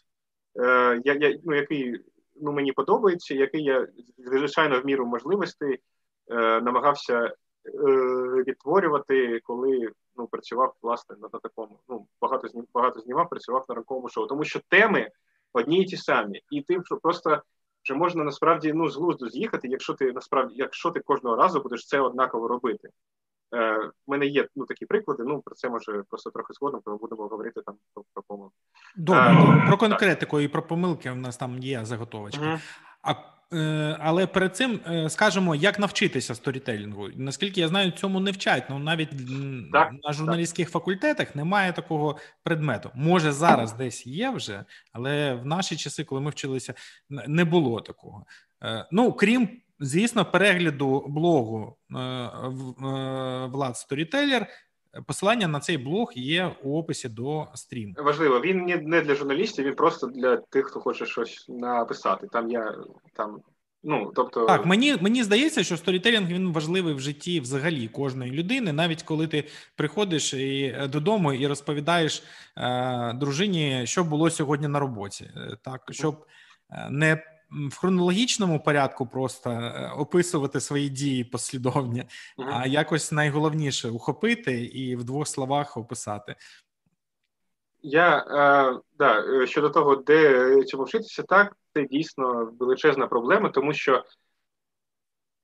[0.59, 1.99] е, я, я, ну, який
[2.41, 3.87] ну мені подобається, який я
[4.17, 5.79] звичайно в міру можливостей
[6.31, 7.33] е, намагався
[8.47, 11.79] відтворювати, коли ну, працював власне на, на такому.
[11.89, 15.09] Ну багато знім, багато знімав, працював на ранковому шоу, тому що теми
[15.53, 17.41] одні і ті самі, і ти просто
[17.83, 21.87] вже можна насправді ну з глузду з'їхати, якщо ти насправді, якщо ти кожного разу будеш
[21.87, 22.89] це однаково робити.
[23.55, 25.23] Е, в мене є ну такі приклади.
[25.23, 28.55] Ну про це може просто трохи згодом, коли будемо говорити там про, про помилки.
[28.95, 30.45] Добре, а, про конкретику так.
[30.45, 31.11] і про помилки.
[31.11, 32.45] У нас там є заготовочка.
[32.45, 32.59] Угу.
[33.01, 33.38] А Е,
[33.99, 37.09] але перед цим е, скажемо, як навчитися сторітелінгу.
[37.15, 38.63] Наскільки я знаю, цьому не вчать.
[38.69, 39.09] Ну навіть
[39.71, 40.73] так, на журналістських так.
[40.73, 42.91] факультетах немає такого предмету.
[42.95, 46.73] Може зараз десь є вже, але в наші часи, коли ми вчилися,
[47.09, 48.25] не було такого.
[48.63, 51.77] Е, ну крім звісно, перегляду блогу
[53.49, 54.47] Влад Сторітелер,
[55.05, 57.93] Посилання на цей блог є у описі до стріму.
[57.97, 62.27] Важливо, він не для журналістів, він просто для тих, хто хоче щось написати.
[62.27, 62.75] Там я
[63.13, 63.41] там.
[63.83, 68.73] Ну, тобто, так, мені мені здається, що сторітелінг він важливий в житті взагалі кожної людини,
[68.73, 69.43] навіть коли ти
[69.75, 72.23] приходиш і е, додому і розповідаєш
[72.57, 76.25] е, дружині, що було сьогодні на роботі, е, так щоб
[76.71, 82.01] е, не в хронологічному порядку просто е, описувати свої дії послідовні,
[82.37, 86.35] mm а якось найголовніше ухопити і в двох словах описати.
[87.81, 93.73] Я е, да, е, щодо того, де цьому вчитися, так це дійсно величезна проблема, тому
[93.73, 94.03] що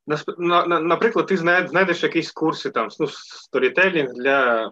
[0.07, 4.71] на, на, наприклад, ти знайдеш якісь курси там ну, сторітелінг для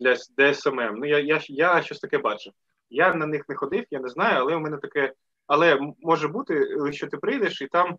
[0.00, 0.94] для SMM.
[0.96, 2.52] Ну я я, я щось таке бачив.
[2.90, 5.12] Я на них не ходив, я не знаю, але у мене таке
[5.50, 7.98] але може бути, що ти прийдеш і там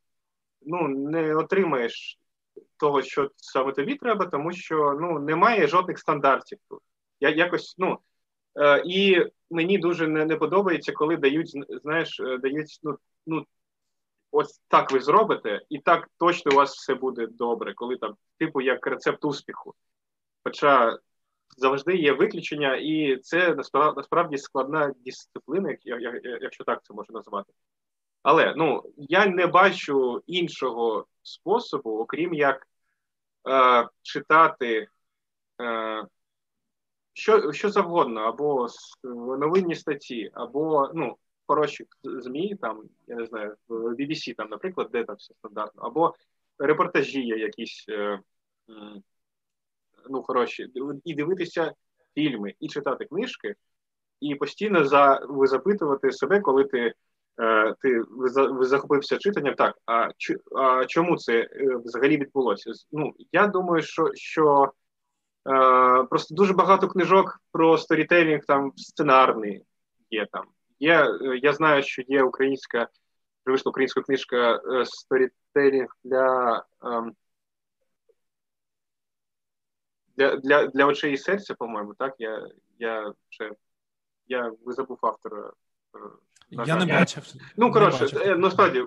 [0.61, 2.19] ну, не отримаєш
[2.77, 6.79] того, що саме тобі треба, тому що ну, немає жодних стандартів тут.
[7.19, 7.99] Я якось, ну,
[8.55, 11.51] е, І мені дуже не, не подобається, коли дають,
[11.83, 13.45] знаєш, е, дають, ну, ну,
[14.31, 18.61] ось так ви зробите, і так точно у вас все буде добре, коли там, типу,
[18.61, 19.73] як рецепт успіху.
[20.43, 20.97] Хоча
[21.57, 23.55] завжди є виключення, і це
[23.95, 25.77] насправді складна дисципліна,
[26.41, 27.53] якщо так це можна назвати.
[28.23, 32.67] Але ну я не бачу іншого способу, окрім як
[33.49, 34.87] е, читати
[35.61, 36.05] е,
[37.13, 38.67] що що завгодно, або
[39.37, 45.03] новинні статті, або ну, хороші ЗМІ, там, я не знаю, в BBC, там, наприклад, де
[45.03, 46.15] там все стандартно, або
[46.59, 47.85] репортажі є якісь.
[47.89, 48.19] Е,
[50.09, 50.67] ну хороші,
[51.05, 51.73] і дивитися
[52.13, 53.55] фільми, і читати книжки,
[54.21, 56.93] і постійно за ви запитувати себе, коли ти
[57.39, 58.01] е, ти
[58.59, 59.55] захопився читанням.
[59.55, 60.07] Так, а
[60.55, 61.49] а чому це е,
[61.85, 62.71] взагалі відбулося?
[62.91, 64.71] Ну я думаю, що що
[65.47, 69.63] е, просто дуже багато книжок про сторітелінг там сценарний
[70.09, 70.45] є там.
[70.79, 72.87] Є, е, Я знаю, що є українська
[73.45, 76.63] вийшла українська книжка сторітелінг для.
[76.83, 77.15] Ем,
[80.21, 82.15] для для, для очей і серця, по-моєму, так?
[82.19, 82.47] Я
[82.79, 83.51] я ще
[84.27, 85.51] я забув автора.
[85.95, 85.99] Е,
[86.65, 87.23] я не бачив.
[87.57, 88.85] Ну, коротше, е, насправді,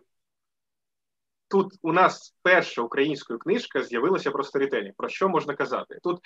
[1.48, 4.92] тут у нас перша українська книжка з'явилася про сторітелінг.
[4.96, 5.98] Про що можна казати?
[6.02, 6.20] Тут,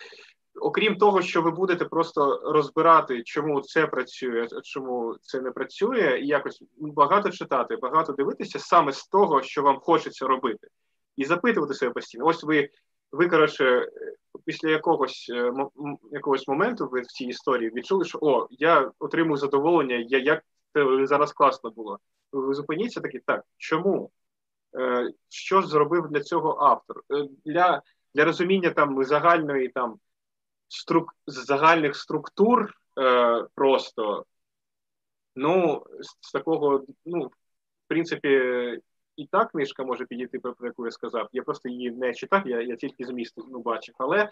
[0.60, 6.26] окрім того, що ви будете просто розбирати, чому це працює, чому це не працює, і
[6.26, 10.68] якось багато читати, багато дивитися саме з того, що вам хочеться робити,
[11.16, 12.26] і запитувати себе постійно.
[12.26, 12.68] Ось ви
[13.12, 13.88] ви, коротше,
[14.44, 15.52] після якогось е,
[16.12, 21.06] якогось моменту ви в цій історії відчули, що о, я отримую задоволення, я як це
[21.06, 21.98] зараз класно було.
[22.32, 24.10] Ви зупиніться такі, так, чому?
[24.78, 27.02] Е, Що зробив для цього автор?
[27.12, 27.82] Е, для
[28.14, 29.98] для розуміння там загальної там
[30.68, 34.24] струк, загальних структур е, просто,
[35.36, 35.86] ну,
[36.20, 38.28] з такого, ну, в принципі,
[39.18, 41.28] і та книжка може підійти, про яку я сказав.
[41.32, 43.94] Я просто її не читав, я я тільки зміст ну, бачив.
[43.98, 44.24] Але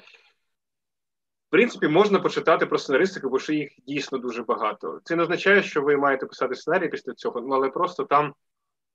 [1.46, 5.00] в принципі можна почитати про сценаристику, бо що їх дійсно дуже багато.
[5.04, 8.34] Це не означає, що ви маєте писати сценарій після цього, ну але просто там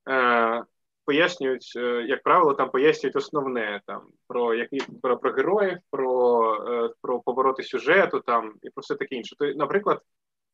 [0.10, 0.64] е,
[1.06, 6.94] пояснюють, е, як правило, там пояснюють основне там про які про, про героїв, про, е,
[7.02, 9.36] про повороти сюжету там і про все таке інше.
[9.40, 10.02] То, наприклад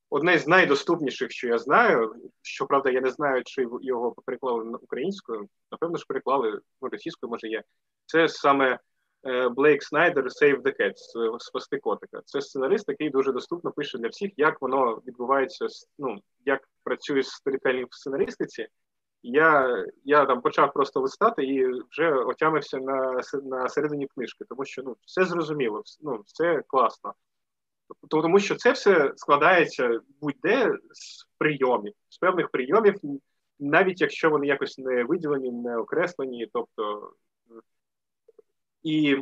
[0.09, 2.15] одне з найдоступніших, що я знаю.
[2.41, 5.49] Щоправда, я не знаю, чи його переклали українською.
[5.71, 7.63] Напевно, ж переклали ну, російською, може є.
[8.05, 8.79] Це саме
[9.27, 12.21] е, Блейк Снайдер Save the Cat, спасти котика.
[12.25, 15.67] Це сценарист, який дуже доступно пише для всіх, як воно відбувається,
[15.97, 18.67] ну як працює з сторітелінг в сценаристиці.
[19.23, 24.83] Я я там почав просто листати і вже отямився на на середині книжки, тому що
[24.83, 27.13] ну все зрозуміло, ну все класно.
[28.09, 32.95] Тому що це все складається будь-де з прийомів, з певних прийомів,
[33.59, 36.47] навіть якщо вони якось не виділені, не окреслені.
[36.53, 37.11] Тобто,
[38.83, 39.17] і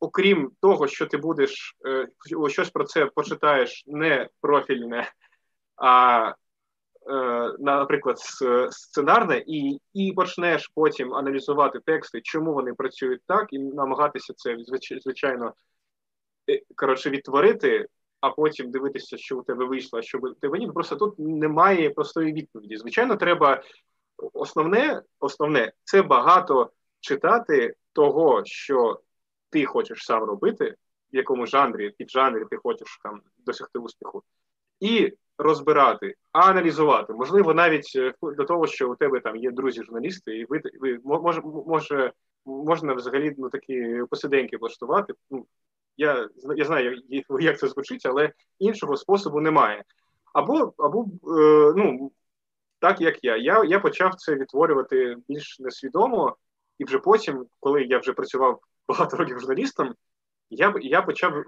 [0.00, 2.08] окрім того, що ти будеш е,
[2.48, 5.12] щось про це почитаєш не профільне,
[5.76, 6.32] а
[7.06, 8.18] Е, наприклад,
[8.70, 14.56] сценарне, і і почнеш потім аналізувати тексти, чому вони працюють так, і намагатися це
[15.00, 15.54] звичайно
[16.50, 17.86] е, коротше відтворити,
[18.24, 20.72] а потім дивитися, що у тебе вийшло, що у тебе ні.
[20.72, 22.76] Просто тут немає простої відповіді.
[22.76, 23.62] Звичайно, треба
[24.32, 29.00] основне, основне це багато читати того, що
[29.50, 30.74] ти хочеш сам робити,
[31.12, 34.22] в якому жанрі, під жанрі ти хочеш там досягти успіху.
[34.80, 37.12] І розбирати, аналізувати.
[37.12, 41.40] Можливо, навіть е, до того, що у тебе там є друзі-журналісти, і ви ви може,
[41.66, 42.12] може
[42.46, 45.14] можна взагалі ну, такі посиденьки влаштувати.
[45.30, 45.46] Ну,
[45.96, 47.02] я я знаю,
[47.40, 49.84] як це звучить, але іншого способу немає.
[50.32, 51.04] Або або
[51.38, 52.12] е, ну,
[52.78, 53.36] так як я.
[53.36, 53.64] я.
[53.64, 56.36] Я почав це відтворювати більш несвідомо,
[56.78, 59.94] і вже потім, коли я вже працював багато років журналістом,
[60.50, 61.42] я я почав е,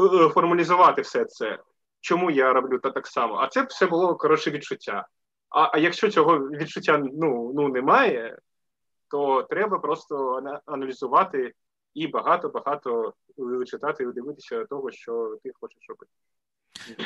[0.00, 1.58] е, формалізувати все це
[2.00, 3.34] чому я роблю та так само.
[3.34, 5.06] А це все було коротше відчуття.
[5.48, 8.38] А а якщо цього відчуття ну, ну немає,
[9.10, 11.52] то треба просто аналізувати
[11.94, 13.14] і багато-багато
[13.66, 16.12] читати і дивитися того, що ти хочеш робити.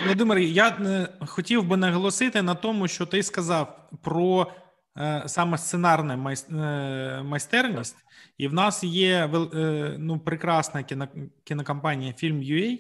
[0.04, 4.52] Володимир, я е, хотів би наголосити на тому, що ти сказав про
[4.98, 7.96] е, саме сценарне е, майстерність,
[8.38, 11.08] і в нас є е, ну, прекрасна кіно,
[11.44, 12.78] кінокомпанія Film.ua,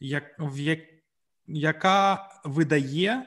[0.00, 0.76] як, в
[1.46, 3.22] яка видає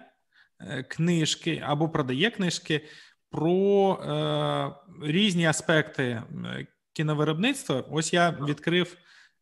[0.59, 2.87] е, книжки або продає книжки
[3.31, 7.83] про е, різні аспекти е, кіновиробництва.
[7.91, 8.97] Ось я відкрив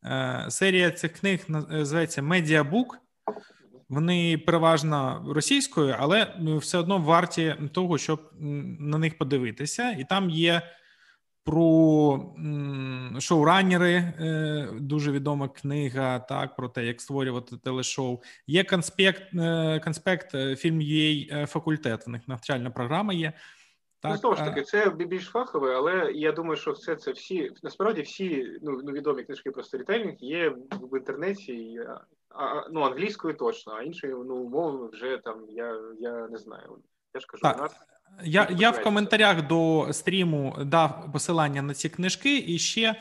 [0.06, 2.98] е, серія цих книг, називається Медіабук.
[3.90, 8.32] Вони переважно російською, але все одно варті того, щоб
[8.80, 10.62] на них подивитися, і там є
[11.50, 12.36] про
[13.20, 18.20] шоураннери, е, дуже відома книга, так про те, як створювати телешоу.
[18.48, 22.04] Є конспект, е, конспект е, Film.ua Факультет.
[22.08, 23.34] У них навчальна програма є.
[24.02, 27.52] Так, ну, знову ж таки, це більш фахове, але я думаю, що все це всі
[27.64, 31.82] насправді всі ну, ну відомі книжки про сторітелінг є в інтернеті,
[32.30, 36.78] а, ну англійською точно, а іншою ну мовою вже там я я не знаю.
[37.14, 37.58] Я ж кажу, так.
[37.58, 37.76] нас
[38.24, 42.96] я я в коментарях до стріму дав посилання на ці книжки, і ще е,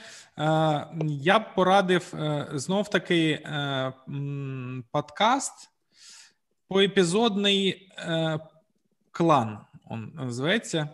[1.02, 3.92] я б порадив е, знов таки е,
[4.92, 5.70] подкаст
[6.68, 8.38] поепізодний е,
[9.10, 9.58] клан.
[9.90, 10.88] Он називається.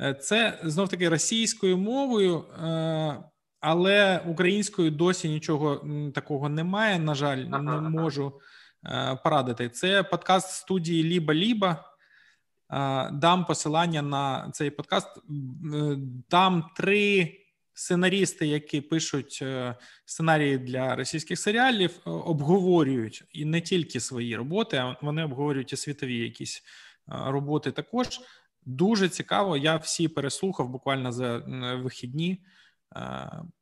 [0.00, 3.24] Е, це знов таки російською мовою, е,
[3.60, 6.98] але українською досі нічого такого немає.
[6.98, 8.40] На жаль, не можу
[8.86, 9.68] е, порадити.
[9.68, 11.84] Це подкаст студії Ліба Ліба.
[13.12, 15.08] Дам посилання на цей подкаст.
[16.28, 17.32] Там три
[17.74, 24.76] сценарісти, які пишуть е, сценарії для російських серіалів, е, обговорюють і не тільки свої роботи,
[24.76, 26.62] а вони обговорюють і світові якісь е,
[27.06, 27.72] роботи.
[27.72, 28.20] Також
[28.66, 29.56] дуже цікаво.
[29.56, 31.38] Я всі переслухав буквально за
[31.82, 32.44] вихідні.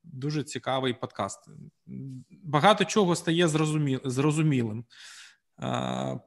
[0.03, 1.49] Дуже цікавий подкаст.
[2.31, 3.49] Багато чого стає
[4.05, 4.85] зрозумілим.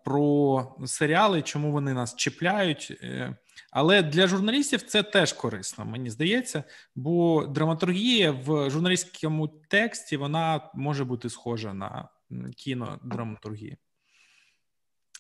[0.06, 2.97] Про серіали, чому вони нас чіпляють.
[3.01, 3.36] Е,
[3.71, 6.63] але для журналістів це теж корисно, мені здається,
[6.95, 12.10] бо драматургія в журналістському тексті вона може бути схожа на
[12.58, 13.78] кінодраматургію.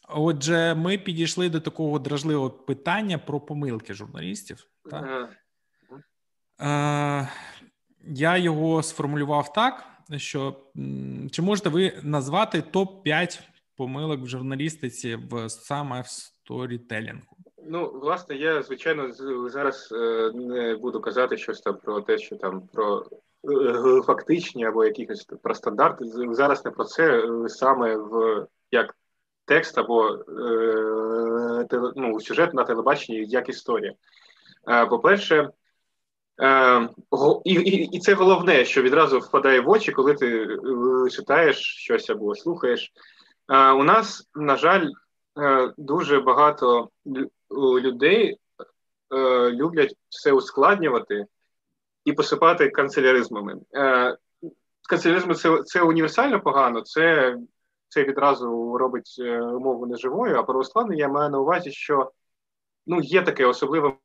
[0.07, 4.67] Отже, ми підійшли до такого дражливого питання про помилки журналістів.
[4.91, 5.29] Так?
[6.61, 7.29] Е,
[8.07, 9.83] я його сформулював так,
[10.17, 10.55] що
[11.31, 13.43] чи можете ви назвати топ 5
[13.77, 17.37] помилок в журналістиці в саме в сторітелінгу?
[17.67, 19.11] Ну, власне, я звичайно
[19.49, 23.05] зараз е, не буду казати щось там про те, що там про
[23.49, 26.05] е, фактичні або якихось про стандарти.
[26.31, 28.95] Зараз не про це е, саме в як
[29.45, 33.93] текст або е, ну, сюжет на телебаченні як історія.
[34.89, 35.49] По-перше,
[37.45, 40.47] і, і і, це головне, що відразу впадає в очі, коли ти
[41.11, 42.91] читаєш щось або слухаєш.
[43.49, 44.89] Е, у нас, на жаль,
[45.39, 46.89] е, дуже багато
[47.51, 48.37] людей
[49.11, 51.25] е, люблять все ускладнювати
[52.05, 53.55] і посипати канцеляризмами.
[54.89, 57.35] Канцеляризм це, це універсально погано, це
[57.95, 59.15] це відразу робить
[59.61, 62.11] мову неживою, а ускладнення я маю на увазі, що
[62.85, 63.97] ну, є таке особливе,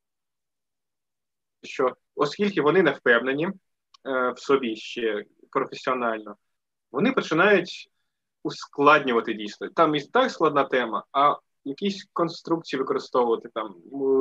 [1.62, 3.49] що оскільки вони не впевнені
[4.05, 6.36] в собі ще професіонально,
[6.93, 7.91] вони починають
[8.43, 9.68] ускладнювати дійсно.
[9.68, 11.34] Там і так складна тема, а
[11.64, 13.74] якісь конструкції використовувати, там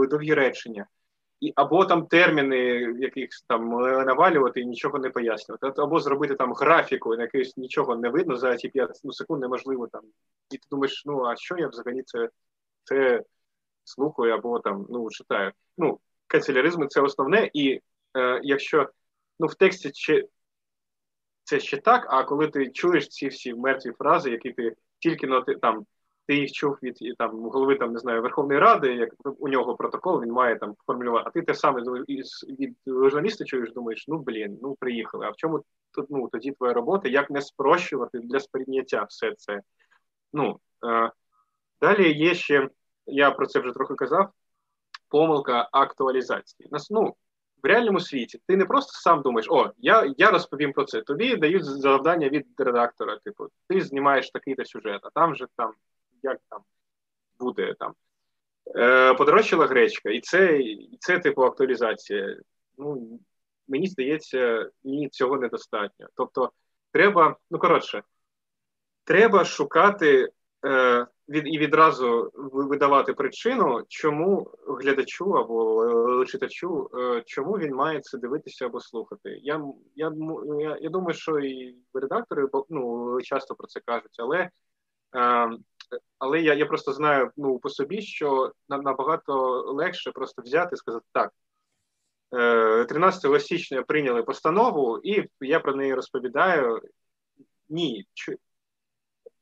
[0.09, 0.88] довгі речення.
[1.41, 2.57] І або там терміни
[2.99, 3.69] якихось там
[4.05, 8.55] навалювати і нічого не пояснювати, або зробити там графіку, на якийсь нічого не видно за
[8.55, 10.01] ті 5 ну, секунд неможливо там.
[10.51, 12.29] І ти думаєш, ну а що я взагалі це
[12.83, 13.23] це
[13.83, 15.51] слухаю або там ну читаю.
[15.77, 17.81] Ну, канцеляризм це основне, і
[18.17, 18.89] е, якщо
[19.39, 20.27] ну в тексті ще
[21.43, 25.41] це ще так, а коли ти чуєш ці всі мертві фрази, які ти тільки ну,
[25.41, 25.85] ти, там
[26.30, 29.09] ти їх чув від там голови там не знаю Верховної Ради, як
[29.39, 31.23] у нього протокол, він має там формулювати.
[31.27, 35.25] А ти те саме від журналіста чуєш, думаєш, ну блін, ну приїхали.
[35.25, 37.09] А в чому тут ну тоді твоя робота?
[37.09, 39.61] Як не спрощувати для сприйняття все це?
[40.34, 41.11] Ну е,
[41.82, 42.69] далі є ще,
[43.05, 44.30] я про це вже трохи казав.
[45.07, 46.69] Помилка актуалізації.
[46.89, 47.15] Ну
[47.63, 51.01] в реальному світі ти не просто сам думаєш, о, я я розповім про це.
[51.01, 53.17] Тобі дають завдання від редактора.
[53.23, 55.73] Типу, ти знімаєш такий-то сюжет, а там же там
[56.24, 56.61] як там
[57.39, 57.93] буде там.
[58.76, 62.38] Е, Подорожчала гречка, і це, і це типу актуалізація.
[62.78, 63.20] Ну,
[63.67, 66.07] Мені здається, ні, цього недостатньо.
[66.15, 66.51] Тобто,
[66.91, 68.03] треба, ну коротше,
[69.03, 70.30] треба шукати
[70.65, 75.86] е, від, і відразу видавати причину, чому глядачу або
[76.22, 79.39] е, читачу, е, чому він має це дивитися або слухати.
[79.43, 79.65] Я
[79.95, 80.13] я,
[80.59, 84.49] я, я думаю, що і редактори ну, часто про це кажуть, але.
[85.15, 85.49] Е,
[86.17, 91.05] але я я просто знаю ну, по собі, що набагато легше просто взяти і сказати
[91.11, 91.31] так.
[92.31, 96.81] 13 е, січня прийняли постанову, і я про неї розповідаю.
[97.69, 98.05] Ні,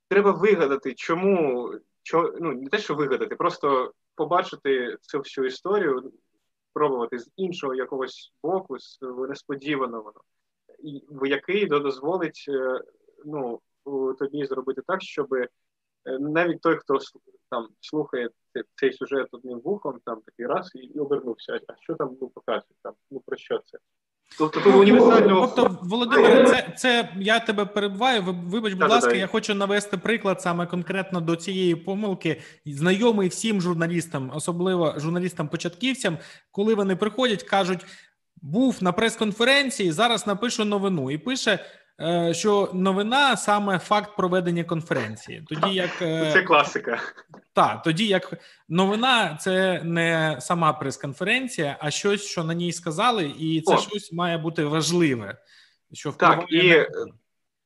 [0.08, 1.72] треба вигадати, чому
[2.04, 6.12] чо, ну не те, що вигадати, просто побачити цю всю історію,
[6.70, 10.14] спробувати з іншого якогось боку, з несподіваного,
[11.26, 12.82] який дозволить е,
[13.26, 13.62] ну,
[14.20, 15.48] тобі зробити так, щоби
[16.20, 17.00] навіть той, хто
[17.50, 18.30] там слухає
[18.76, 21.60] цей сюжет одним вухом, там такий раз і обернувся.
[21.68, 22.76] А що там ну, показує?
[22.84, 23.78] Там ну про що це?
[24.38, 28.24] Тобто того універсального тобто, Володимир, це це я тебе перебуваю.
[28.24, 32.42] Вибач, будь ласка, я хочу навести приклад саме конкретно до цієї помилки.
[32.66, 36.18] Знайомий всім журналістам, особливо журналістам-початківцям,
[36.52, 37.86] коли вони приходять, кажуть:
[38.42, 41.60] був на прес-конференції, зараз напишу новину і пише.
[42.02, 45.44] Е, що новина саме факт проведення конференції.
[45.48, 47.00] Тоді як е, це класика,
[47.54, 48.34] так, тоді як
[48.70, 53.78] новина це не сама прес-конференція, а щось, що на ній сказали, і це О.
[53.78, 55.38] щось має бути важливе.
[55.94, 56.88] Що так, і на...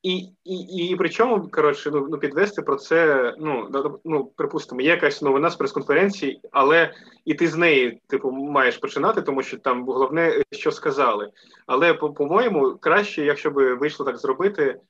[0.02, 3.34] І і, і причому, коротше, ну ну підвести про це.
[3.38, 3.70] Ну
[4.04, 6.94] ну припустимо, є якась новина з прес-конференції, але
[7.24, 11.30] і ти з неї, типу, маєш починати, тому що там головне, що сказали.
[11.66, 14.80] Але по-моєму, краще, якщо би вийшло так зробити, е,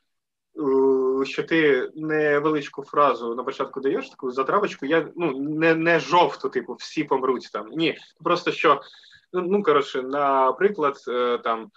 [1.25, 6.75] що ти невеличку фразу на початку даєш таку затравочку, я ну не не жовту, типу,
[6.75, 7.69] всі помруть там.
[7.69, 8.81] Ні, просто що
[9.33, 11.71] ну, коротше, наприклад, е, там.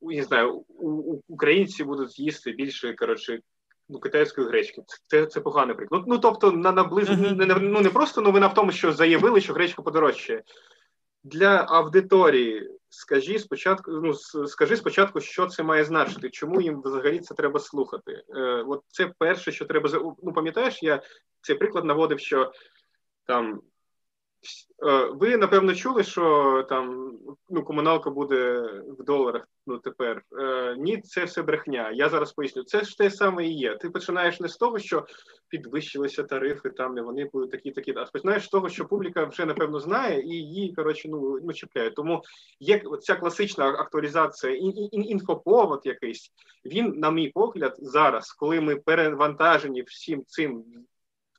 [0.00, 3.40] Не знаю, у, українці будуть їсти більше коротше,
[3.88, 4.82] ну, китайської гречки.
[5.06, 6.02] Це це поганий приклад.
[6.06, 7.08] Ну, ну тобто, на наближ...
[7.08, 10.42] Не, ну, не просто новина в тому, що заявили, що гречка подорожчає.
[11.24, 14.14] Для аудиторії скажи спочатку, ну
[14.46, 18.22] скажи спочатку, що це має значити, чому їм взагалі це треба слухати.
[18.36, 21.02] Е, От це перше, що треба Ну, пам'ятаєш, я
[21.40, 22.52] цей приклад наводив, що
[23.24, 23.60] там
[25.12, 27.12] ви напевно чули, що там
[27.50, 28.60] ну, комуналка буде
[28.98, 29.48] в доларах.
[29.66, 31.90] Ну тепер е, ні, це все брехня.
[31.90, 32.62] Я зараз поясню.
[32.62, 33.76] Це ж те саме і є.
[33.76, 35.06] Ти починаєш не з того, що
[35.48, 37.94] підвищилися тарифи, там і вони будуть такі, такі.
[37.96, 41.90] А починаєш з того, що публіка вже напевно знає і її коротше ну ну чіпляє.
[41.90, 42.22] Тому
[42.60, 44.54] є ця класична актуалізація
[44.92, 46.32] інфоповод якийсь.
[46.64, 50.64] Він, на мій погляд, зараз, коли ми перевантажені всім цим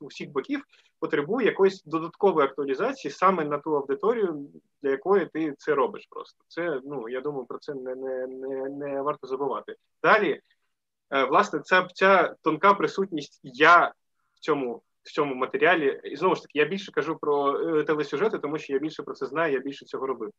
[0.00, 0.64] усіх боків
[1.00, 4.46] потребує якоїсь додаткової актуалізації саме на ту аудиторію,
[4.82, 6.06] для якої ти це робиш.
[6.10, 9.76] Просто це ну я думаю, про це не не, не, не варто забувати.
[10.02, 10.40] Далі,
[11.10, 13.92] е, власне, ця ця тонка присутність я
[14.34, 14.82] в цьому.
[15.02, 18.72] В цьому матеріалі, і знову ж таки, я більше кажу про е, телесюжети, тому що
[18.72, 20.30] я більше про це знаю, я більше цього робив.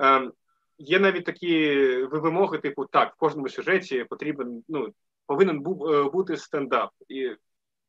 [0.00, 0.30] Е,
[0.78, 4.88] Є навіть такі вимоги, типу, так, в кожному сюжеті потрібен, ну,
[5.26, 6.90] повинен був е, бути стендап.
[7.08, 7.36] І,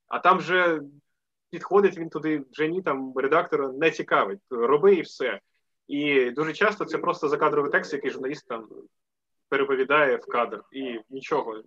[0.08, 0.82] А там же
[1.54, 4.40] підходить він туди вже ні там редактора не цікавить.
[4.50, 5.40] Роби і все.
[5.88, 8.68] І дуже часто це просто закадровий текст, який журналіст там
[9.54, 11.62] переповідає в кадр і нічого,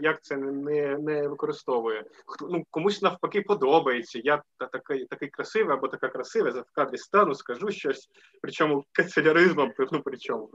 [0.00, 2.04] як це не не використовує.
[2.50, 4.20] ну, Комусь навпаки подобається.
[4.24, 8.08] Я такий такий красивий або така красива, в кадрі стану, скажу щось,
[8.42, 10.50] причому канцеляризмом, ну причому.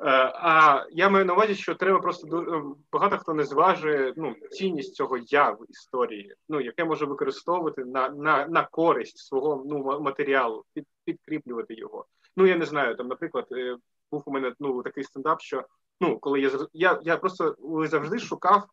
[0.00, 2.62] Е, а я маю на увазі, що треба просто е,
[2.92, 8.08] багато хто не зважує ну, цінність цього я в історії, ну яке може використовувати на
[8.08, 12.06] на, на користь свого ну, матеріалу, під, підкріплювати його.
[12.36, 13.76] Ну я не знаю, там, наприклад, е,
[14.12, 15.64] був у мене ну такий стендап, що
[16.00, 18.64] ну коли я я, я просто завжди шукав.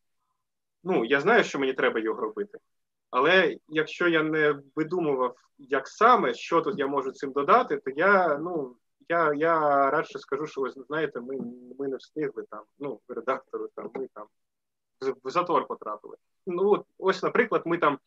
[0.84, 2.58] Ну я знаю, що мені треба його робити.
[3.10, 8.38] Але якщо я не видумував, як саме, що тут я можу цим додати, то я
[8.38, 8.76] ну
[9.10, 11.38] я я радше скажу, що ви знаєте, ми
[11.80, 14.26] ми не встигли там, ну, редактору, там, ми там
[15.24, 16.16] в затор потрапили.
[16.48, 18.00] Ну, ось, наприклад, ми там,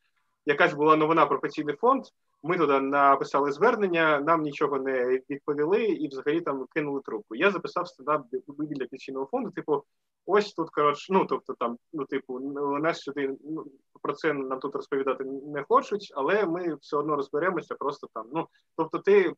[0.47, 2.05] якась була новина про пенсійний фонд,
[2.45, 7.35] ми туди написали звернення, нам нічого не відповіли і взагалі там кинули трубку.
[7.35, 9.85] Я записав стендап біля пенсійного фонду, типу,
[10.27, 12.41] ось тут, коротше, ну, тобто там, ну, типу,
[12.81, 13.67] нас сюди ну,
[14.03, 18.27] про це нам тут розповідати не хочуть, але ми все одно розберемося, просто там.
[18.33, 19.35] Ну, тобто, ти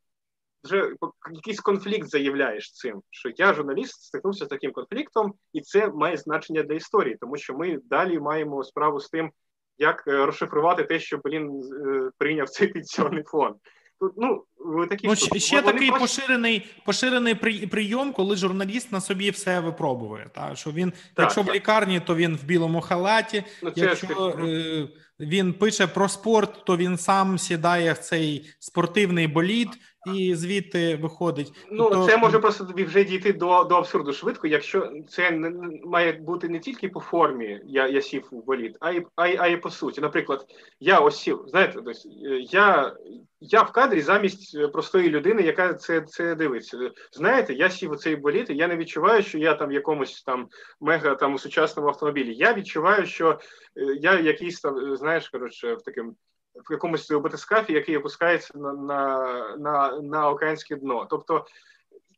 [0.65, 0.95] вже
[1.33, 6.63] якийсь конфлікт заявляєш цим, що я журналіст стикнувся з таким конфліктом, і це має значення
[6.63, 9.33] для історії, тому що ми далі маємо справу з тим,
[9.79, 13.55] як е, розшифрувати те, що блін е, прийняв цей пенсіонний фонд.
[14.01, 14.45] Тут ну
[14.87, 16.07] такі ну, ще, ще такий просто...
[16.07, 17.35] поширений поширений
[17.67, 20.31] прийом, коли журналіст на собі все випробує.
[20.35, 21.51] Та що він, так, якщо так.
[21.51, 23.45] в лікарні, то він в білому халаті.
[23.63, 24.89] Ну, якщо е,
[25.21, 29.69] він пише про спорт, то він сам сідає в цей спортивний болід
[30.15, 31.53] і звідти виходить.
[31.71, 32.07] Ну то...
[32.07, 35.53] це може просто тобі вже дійти до до абсурду швидко, якщо це не
[35.85, 39.37] має бути не тільки по формі, я я сів у боліт, а й а й,
[39.41, 40.01] а й по суті.
[40.01, 40.47] Наприклад,
[40.81, 41.93] я ось сів, знаєте, тобто,
[42.51, 42.97] я
[43.41, 46.91] я в кадрі замість простої людини, яка це це дивиться.
[47.13, 50.23] Знаєте, я сів у цей боліт, і я не відчуваю, що я там в якомусь
[50.23, 50.49] там
[50.81, 52.35] мега там у сучасному автомобілі.
[52.35, 53.39] Я відчуваю, що е,
[54.01, 56.17] я якийсь там, знаєш, коротше, в таким
[56.69, 61.07] в якомусь батискафі, який опускається на на, на, на океанське дно.
[61.11, 61.47] Тобто,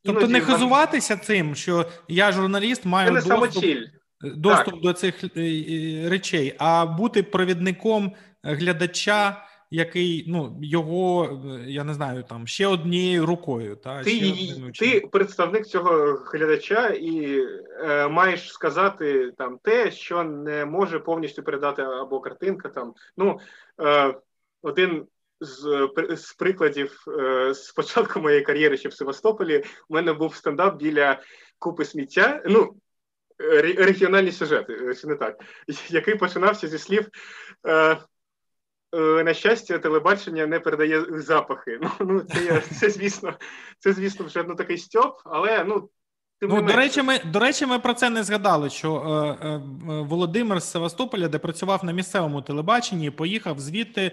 [0.05, 1.24] тобто не хизуватися нам...
[1.24, 3.86] цим, що я журналіст, маю доступ, самоціль.
[4.20, 4.82] доступ так.
[4.82, 8.12] до цих е, е, речей, а бути провідником
[8.43, 9.45] глядача.
[9.70, 14.11] Який ну його е, я не знаю там ще однією рукою, та ти
[14.72, 17.41] ще ти представник цього глядача і
[17.84, 22.68] е, маєш сказати там те, що не може повністю передати або картинка.
[22.68, 23.41] Там ну
[23.80, 24.14] е,
[24.63, 25.07] один
[25.41, 30.77] з з прикладів е, з початку моєї кар'єри ще в Севастополі у мене був стендап
[30.77, 31.23] біля
[31.59, 32.43] купи сміття.
[32.47, 32.77] Ну,
[33.79, 35.45] регіональні сюжети, чи не так,
[35.89, 37.09] який починався зі слів.
[37.67, 37.99] Е,
[38.95, 41.79] е, на щастя, телебачення не передає запахи.
[41.83, 43.35] Ну ну це це звісно,
[43.79, 45.91] це звісно вже ну такий стьоп, але ну
[46.41, 48.71] Ну, до речі, ми до речі, ми про це не згадали.
[48.71, 48.95] Що
[49.43, 54.13] е, е, Володимир з Севастополя, де працював на місцевому телебаченні, поїхав звідти Е,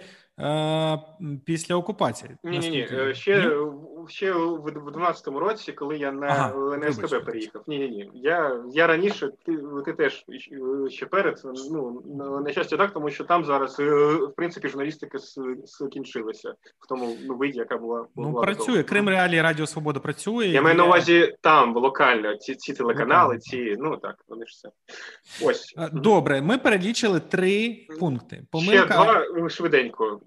[1.45, 2.31] після окупації.
[2.43, 3.13] Ні, ні, ні.
[3.15, 3.57] Ще
[4.09, 7.63] ще в 12-му році, коли я на ага, на СКБ переїхав.
[7.67, 8.11] Ні, ні, ні.
[8.13, 10.25] Я я раніше, ти ти теж
[10.89, 11.41] ще перед.
[11.71, 12.03] Ну
[12.45, 15.17] на щастя, так, тому що там зараз е, в принципі журналістика
[15.65, 18.83] скінчилася в тому ну, виді, яка була ну була працює.
[18.83, 20.47] Крим Реалії Радіо Свобода працює.
[20.47, 22.35] Я маю на увазі там локально.
[22.35, 24.69] Ці ці телеканали, ці ну так, вони ж все.
[25.45, 26.41] Ось е, добре.
[26.41, 28.43] Ми перелічили три пункти.
[28.51, 28.93] Помилка...
[28.93, 30.21] Ще два швиденько.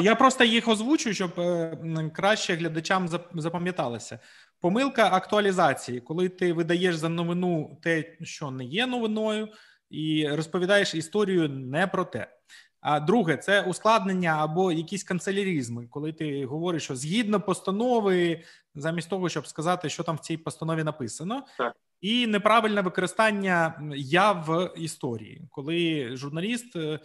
[0.00, 4.18] Я просто їх озвучу, щоб е, краще глядачам запам'яталося.
[4.60, 9.48] Помилка актуалізації, коли ти видаєш за новину те, що не є новиною,
[9.90, 12.34] і розповідаєш історію не про те.
[12.80, 18.42] А друге, це ускладнення або якісь канцелярізми, коли ти говориш, що згідно постанови,
[18.74, 21.76] замість того, щоб сказати, що там в цій постанові написано, так.
[22.00, 27.00] і неправильне використання я в історії, коли журналіст е, Е,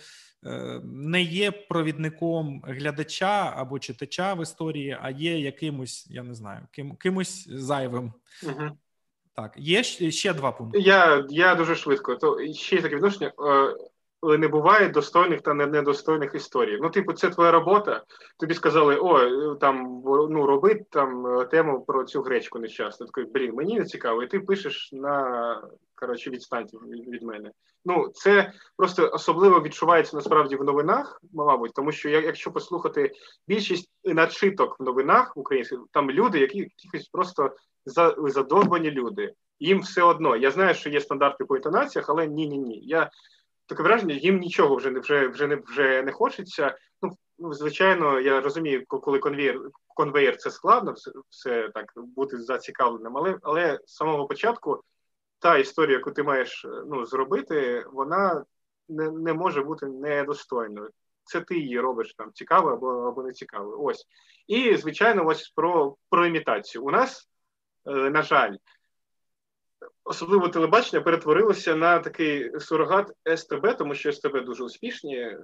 [0.84, 6.96] не є провідником глядача або читача в історії, а є якимось, я не знаю, ким
[6.96, 8.14] кимось зайвим.
[8.44, 8.78] Угу.
[9.36, 10.80] Так, є ще два пункти.
[10.80, 12.16] Я я дуже швидко.
[12.16, 13.34] То ще таке відношення.
[14.24, 16.80] Не буває достойних та недостойних історій.
[16.82, 18.04] Ну, типу, це твоя робота.
[18.40, 23.08] Тобі сказали, о, там ну роби там е, тему про цю гречку нещасну.
[23.08, 25.62] Такий, блін, мені не цікаво, і ти пишеш на
[25.96, 26.68] коротше відстань
[27.12, 27.52] від мене.
[27.86, 33.12] Ну це просто особливо відчувається насправді в новинах, мабуть, тому що якщо послухати
[33.48, 37.52] більшість начиток в новинах українських, там люди, які якісь просто
[38.18, 39.34] задовбані люди.
[39.60, 40.36] Їм все одно.
[40.36, 42.80] Я знаю, що є стандарти по інтонаціях, але ні, ні, ні.
[42.80, 43.10] Я
[43.66, 46.78] таке враження, їм нічого вже не вже вже не вже не хочеться.
[47.02, 53.18] Ну, ну звичайно, я розумію, коли конвейер конвейер це складно, все, все так бути зацікавленим,
[53.18, 54.84] але але з самого початку
[55.40, 58.46] та історія, яку ти маєш ну, зробити, вона
[58.90, 60.90] не не може бути недостойною.
[61.24, 63.84] Це ти її робиш там цікаво або або не цікаво.
[63.84, 64.06] Ось.
[64.48, 66.84] І, звичайно, ось про про імітацію.
[66.84, 67.30] У нас,
[67.86, 68.56] е, на жаль,
[70.04, 75.38] особливо телебачення перетворилося на такий сурогат СТБ, тому що СТБ дуже успішні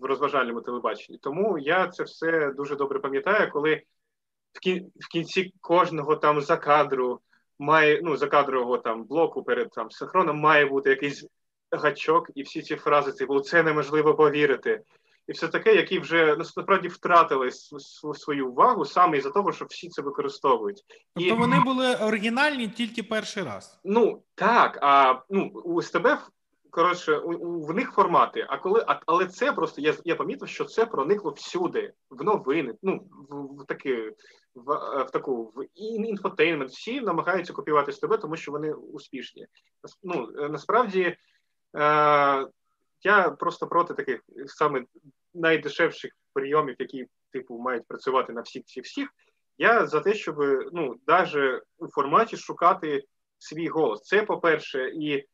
[0.00, 1.18] в розважальному телебаченні.
[1.18, 3.82] Тому я це все дуже добре пам'ятаю, коли
[5.00, 7.20] в кінці кожного там закадру
[7.58, 11.26] має ну закадрового там блоку перед там синхроном має бути якийсь
[11.70, 14.82] гачок, і всі ці фрази типу це неможливо повірити.
[15.28, 17.50] І все таке, які вже насправді втратили
[18.14, 20.84] свою увагу саме із-за того, що всі це використовують.
[21.14, 21.38] Тобто і...
[21.38, 23.80] вони були оригінальні тільки перший раз.
[23.84, 26.06] Ну так, а ну у СТБ
[26.72, 28.46] коротше у, у в них формати.
[28.48, 32.74] А коли а, але це просто я я помітив, що це проникло всюди, в новини,
[32.82, 34.12] ну в, в таки
[34.54, 36.70] в, в таку в інфотеймент.
[36.70, 39.46] Всі намагаються копіювати СТБ, тому що вони успішні.
[40.02, 41.16] Ну насправді.
[41.76, 42.46] Е,
[43.02, 44.84] я просто проти таких саме
[45.34, 49.08] найдешевших прийомів, які типу мають працювати на всіх всіх всіх.
[49.58, 50.36] Я за те, щоб
[50.72, 53.04] ну навіть у форматі шукати
[53.38, 54.02] свій голос.
[54.02, 55.26] Це по-перше, і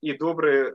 [0.00, 0.74] і добре,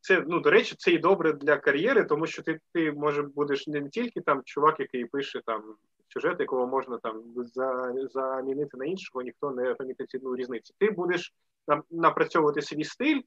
[0.00, 3.66] це ну до речі, це і добре для кар'єри, тому що ти ти може будеш
[3.66, 5.74] не тільки там чувак, який пише там
[6.08, 10.74] сюжет, якого можна там за, замінити на іншого, ніхто не помітить ціну різницю.
[10.78, 11.34] Ти будеш
[11.66, 13.20] там напрацьовувати свій стиль.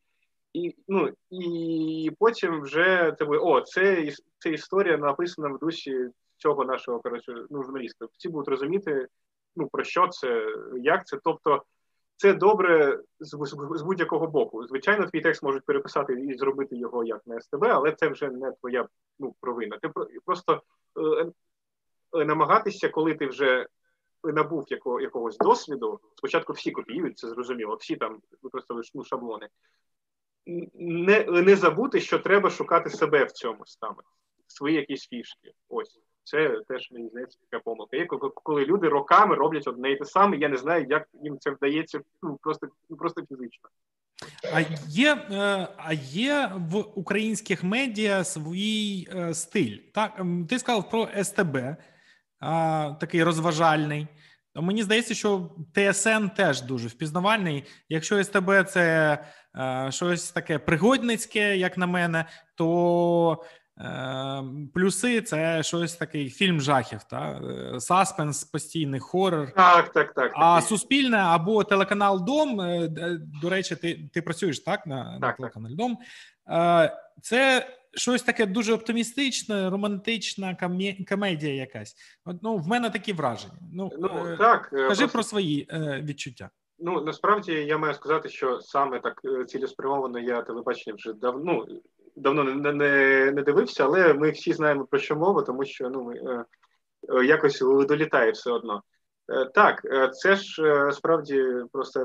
[0.53, 6.99] І ну, і потім вже тебе о, це це історія написана в дусі цього нашого
[6.99, 8.05] коротше, ну, журналіста.
[8.17, 9.07] Всі будуть розуміти,
[9.55, 10.45] ну про що це,
[10.81, 11.17] як це.
[11.23, 11.63] Тобто,
[12.15, 14.67] це добре з, з, з будь-якого боку.
[14.67, 18.51] Звичайно, твій текст можуть переписати і зробити його як на СТБ, але це вже не
[18.51, 18.87] твоя
[19.19, 19.77] ну, провина.
[19.77, 19.89] Ти
[20.25, 20.61] просто
[20.99, 21.31] е,
[22.19, 23.67] е, намагатися, коли ти вже
[24.23, 25.99] набув якого, якогось досвіду.
[26.15, 29.47] Спочатку всі копіюють, це зрозуміло, всі там використовують ну, шаблони
[30.73, 34.03] не не забути, що треба шукати себе в цьому саме,
[34.47, 35.51] свої якісь фішки.
[35.69, 37.97] Ось це теж мені здається така помилка.
[37.97, 38.05] Є
[38.43, 40.37] коли люди роками роблять одне і те саме.
[40.37, 43.69] Я не знаю, як їм це вдається ну просто ну просто фізично.
[44.53, 49.77] А є е, а є в українських медіа свій е, стиль.
[49.93, 51.57] Так ти сказав про СТБ,
[52.99, 54.07] такий розважальний.
[54.61, 57.63] Мені здається, що ТСН теж дуже впізнавальний.
[57.89, 59.17] Якщо СТБ це
[59.57, 63.43] е, щось таке пригодницьке, як на мене, то
[63.79, 64.43] е,
[64.73, 69.51] плюси це щось такий фільм жахів, та е, саспенс, постійний хорор.
[69.53, 70.31] Так, так, так.
[70.35, 70.69] А так.
[70.69, 72.61] суспільне або телеканал Дом.
[72.61, 72.87] Е,
[73.41, 75.97] до речі, ти ти працюєш так на, так, на телеканалі Дом.
[76.49, 80.57] Е, це щось таке дуже оптимістичне, романтична
[81.09, 81.95] комедія якась.
[82.41, 83.59] Ну, в мене такі враження.
[83.73, 85.13] Ну, ну е, так е, кажи просто...
[85.13, 86.49] про свої е, відчуття.
[86.79, 91.81] Ну насправді я маю сказати, що саме так цілеспрямовано я телебачення вже давно ну,
[92.15, 96.03] давно не, не не, дивився, але ми всі знаємо про що мова, тому що ну
[96.03, 98.83] ми е, якось долітає все одно.
[99.29, 99.81] Е, так,
[100.13, 102.03] це ж справді просто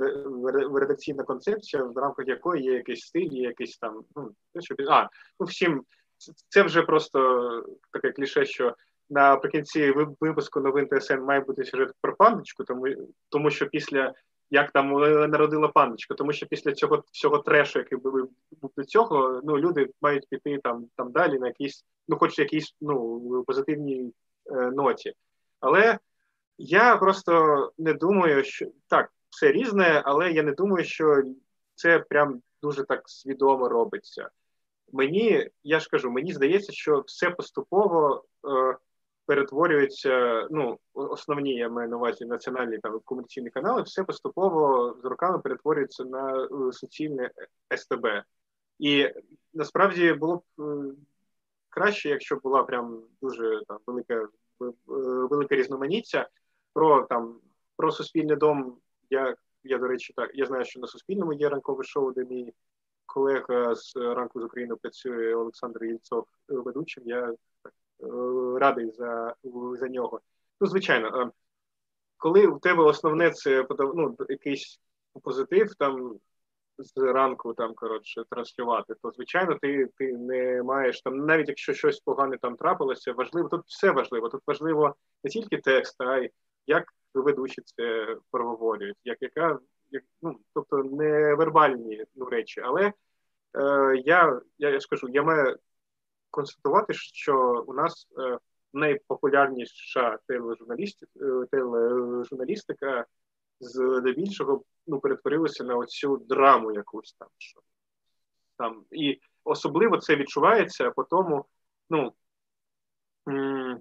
[0.75, 5.09] редакційна концепція, в рамках якої є якийсь стиль, є якийсь там ну що а
[5.41, 5.85] ну всім
[6.49, 7.49] це вже просто
[7.93, 8.75] таке кліше, що
[9.11, 12.87] наприкінці випуску новин ТСН має бути сюжет про пандочку, тому
[13.29, 14.13] тому що після
[14.51, 14.93] як там
[15.31, 18.31] народила пандочка, тому що після цього всього трешу, який був
[18.77, 23.45] до цього, ну люди мають піти там там далі на якісь, ну хоч якісь ну
[23.47, 24.13] позитивній
[24.47, 25.13] е, ноті.
[25.61, 25.99] Але
[26.59, 31.23] я просто не думаю, що так, все різне, але я не думаю, що
[31.75, 34.31] це прям дуже так свідомо робиться
[34.93, 38.77] мені, я ж кажу, мені здається, що все поступово е,
[39.27, 40.47] перетворюється.
[40.51, 46.05] Ну, основні я маю на увазі національні там комерційні канали, все поступово з роками перетворюється
[46.05, 47.31] на е, суцільне
[47.77, 48.07] СТБ.
[48.79, 49.11] І
[49.55, 50.95] насправді було б е,
[51.69, 54.29] краще, якщо була прям дуже там велика е,
[55.31, 56.29] велика різноманіття
[56.73, 57.41] про там
[57.77, 58.79] про суспільний дом.
[59.11, 62.53] Я я до речі, так я знаю, що на Суспільному є ранкове шоу, де мій
[63.07, 67.03] колега з ранку з України працює Олександр Єльцов ведучим.
[67.07, 67.35] Я е,
[68.59, 69.35] радий за
[69.75, 70.21] за нього.
[70.61, 71.31] Ну, звичайно, е,
[72.17, 74.81] коли у тебе основне це ну, якийсь
[75.23, 76.19] позитив там
[76.79, 82.01] з ранку там коротше транслювати, то звичайно ти ти не маєш там, навіть якщо щось
[82.01, 84.29] погане там трапилося, важливо тут все важливо.
[84.29, 84.95] Тут важливо
[85.25, 86.31] не тільки текст, а й
[86.67, 86.85] як
[87.15, 89.59] ведучі це проговорюють, як яка
[89.91, 92.61] як, ну, тобто не вербальні ну, речі.
[92.61, 92.93] Але е,
[94.05, 95.57] я я, я скажу, я маю
[96.31, 98.39] констатувати, що у нас е,
[98.73, 101.13] найпопулярніша тележурналістика,
[101.51, 103.07] тележурналістика
[103.61, 107.29] здебільшого ну, перетворилося на оцю драму якусь там.
[107.39, 107.61] Що,
[108.57, 108.85] там.
[108.91, 111.45] І особливо це відчувається по тому,
[111.91, 112.13] ну,
[113.29, 113.81] м-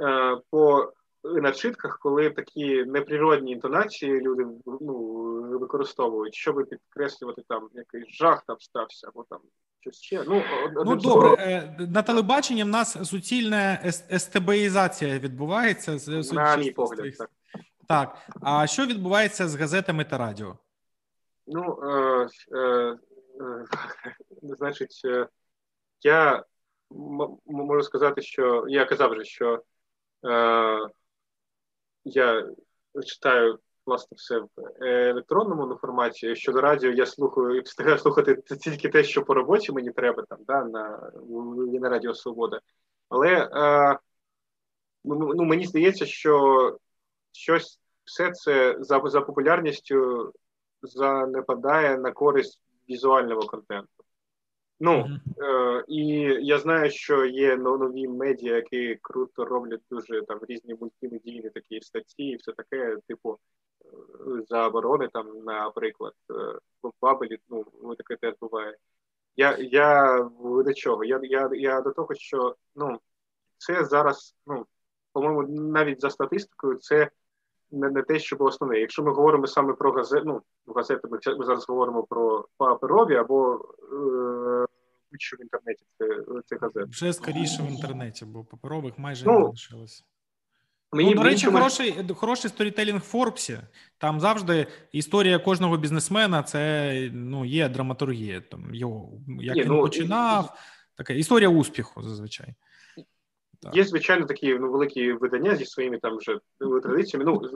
[0.00, 0.92] е- по
[1.24, 9.08] начитках, коли такі неприродні інтонації люди ну, використовують, щоб підкреслювати там якийсь жах там стався,
[9.08, 9.38] або там
[9.80, 10.24] щось ще.
[10.28, 10.42] Ну,
[10.84, 13.78] ну добре, е, на телебаченні в нас суцільна
[14.10, 15.98] естебеїзація відбувається.
[15.98, 17.30] З на мій погляд, так.
[17.88, 20.56] Так, а що відбувається з газетами та радіо?
[21.46, 22.96] Ну, е, е, е,
[24.42, 25.26] значить, е,
[26.02, 26.44] я
[27.46, 29.62] можу сказати, що я казав вже, що
[30.24, 30.88] е,
[32.04, 32.50] я
[33.06, 36.36] читаю власне все в електронному форматі.
[36.36, 40.38] Щодо радіо, я слухаю і встигаю слухати тільки те, що по роботі мені треба там,
[40.46, 41.12] да, на
[41.80, 42.60] на Радіо Свобода.
[43.08, 43.98] Але е,
[45.04, 46.78] ну, ну, мені здається, що
[47.32, 50.32] щось все це за за популярністю
[50.82, 54.01] занепадає на користь візуального контенту.
[54.84, 55.08] Ну
[55.38, 56.04] е, і
[56.40, 62.22] я знаю, що є нові медіа, які круто роблять дуже там різні мультимедійні такі статті,
[62.22, 63.38] і все таке, типу
[63.84, 63.88] е,
[64.48, 66.34] заборони там, наприклад, е,
[66.82, 68.76] в Бабелі, ну таке теж буває.
[69.36, 70.18] Я я
[70.64, 71.04] до чого?
[71.04, 73.00] Я я, я до того, що ну
[73.58, 74.66] це зараз, ну
[75.12, 77.10] по-моєму, навіть за статистикою, це
[77.72, 78.78] не не те, що було основне.
[78.78, 80.40] Якщо ми говоримо саме про газет, ну
[80.76, 83.54] газети, ми, ми зараз говоримо про паперові або
[83.92, 84.66] е,
[85.18, 86.06] що в інтернеті це,
[86.46, 86.86] це газети.
[86.90, 90.04] Вже скоріше в інтернеті, бо паперових майже ну, не лишилось.
[90.92, 91.58] Мені, ну, До речі, мені...
[91.58, 93.58] хороший хороший сторітелінг в Форбсі.
[93.98, 98.40] Там завжди історія кожного бізнесмена це ну, є драматургія.
[98.40, 100.96] Там його як Ні, він ну, починав, і...
[100.96, 102.54] така історія успіху зазвичай.
[103.62, 103.76] Так.
[103.76, 107.32] Є, звичайно, такі ну, великі видання зі своїми там вже традиціями.
[107.32, 107.50] Ну,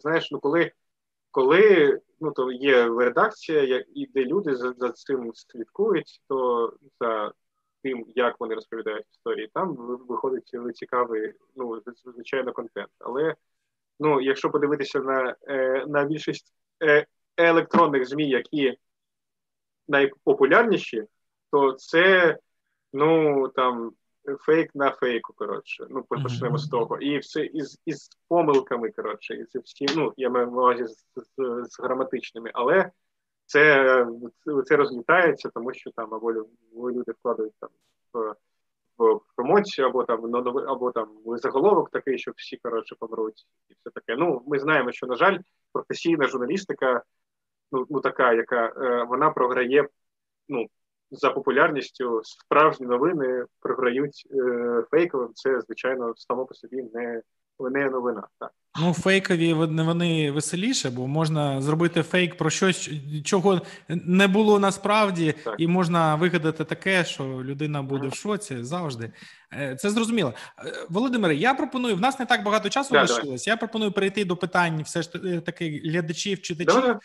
[0.00, 0.72] знаєш, ну коли
[1.30, 7.32] коли ну, то є редакція, і де люди за, за цим слідкують, то за
[7.82, 9.74] тим, як вони розповідають історії, там
[10.08, 12.90] виходить цікавий, ну, звичайно, контент.
[12.98, 13.34] Але
[14.00, 18.78] ну, якщо подивитися на е, на більшість е, електронних ЗМІ, які
[19.88, 21.04] найпопулярніші,
[21.52, 22.38] то це
[22.92, 23.92] ну там
[24.40, 25.86] фейк на фейку, коротше.
[25.90, 26.58] Ну, почнемо mm-hmm.
[26.58, 26.98] з того.
[26.98, 31.04] І все із із помилками, коротше, і це всі, ну, я маю на увазі з,
[31.16, 32.90] з, з граматичними, але
[33.46, 34.06] це
[34.66, 36.32] це розлітається, тому що там або
[36.92, 37.70] люди вкладають там
[38.12, 38.34] в,
[38.98, 40.36] в промоцію, або там
[40.68, 44.16] або там заголовок такий, що всі коротше помруть, і все таке.
[44.16, 45.38] Ну, ми знаємо, що, на жаль,
[45.72, 47.02] професійна журналістика,
[47.72, 49.88] ну, ну така, яка е, вона програє
[50.48, 50.66] ну,
[51.10, 55.30] за популярністю справжні новини програють е, фейковим.
[55.34, 57.22] Це звичайно само по собі не
[57.60, 58.22] не новина.
[58.40, 58.50] Так.
[58.80, 62.90] Ну, фейкові вони, вони веселіше, бо можна зробити фейк про щось,
[63.24, 65.54] чого не було насправді, так.
[65.58, 68.10] і можна вигадати таке, що людина буде mm.
[68.10, 69.12] в шоці завжди.
[69.52, 70.34] Е, це зрозуміло.
[70.66, 71.96] Е, Володимире, я пропоную.
[71.96, 73.46] В нас не так багато часу да, лишилось.
[73.46, 76.96] Я пропоную перейти до питань, все ж таки глядачів, читачів.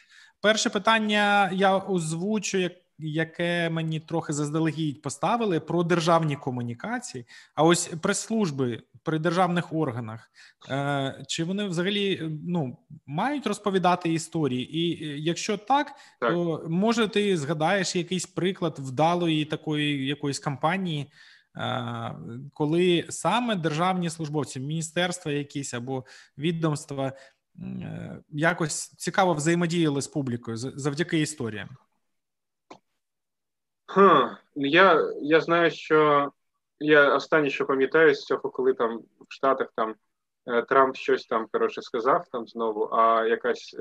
[0.41, 2.71] Перше питання я озвучу як
[3.01, 7.25] яке мені трохи заздалегідь поставили про державні комунікації.
[7.55, 10.31] А ось прес-служби при державних органах,
[10.69, 14.77] е, чи вони взагалі ну мають розповідати історії?
[14.77, 21.11] І е, якщо так, так, то може ти згадаєш якийсь приклад вдалої такої якоїсь кампанії.
[21.57, 22.15] Е,
[22.53, 26.05] коли саме державні службовці, міністерства, якісь або
[26.37, 27.13] відомства
[28.29, 31.69] якось цікаво взаємодіяли з публікою завдяки історіям.
[33.93, 36.31] Хм, Я я знаю, що
[36.79, 39.95] я останнє, що пам'ятаю з цього, коли там в Штатах там
[40.47, 43.75] е, Трамп щось там коротше сказав там знову, а якась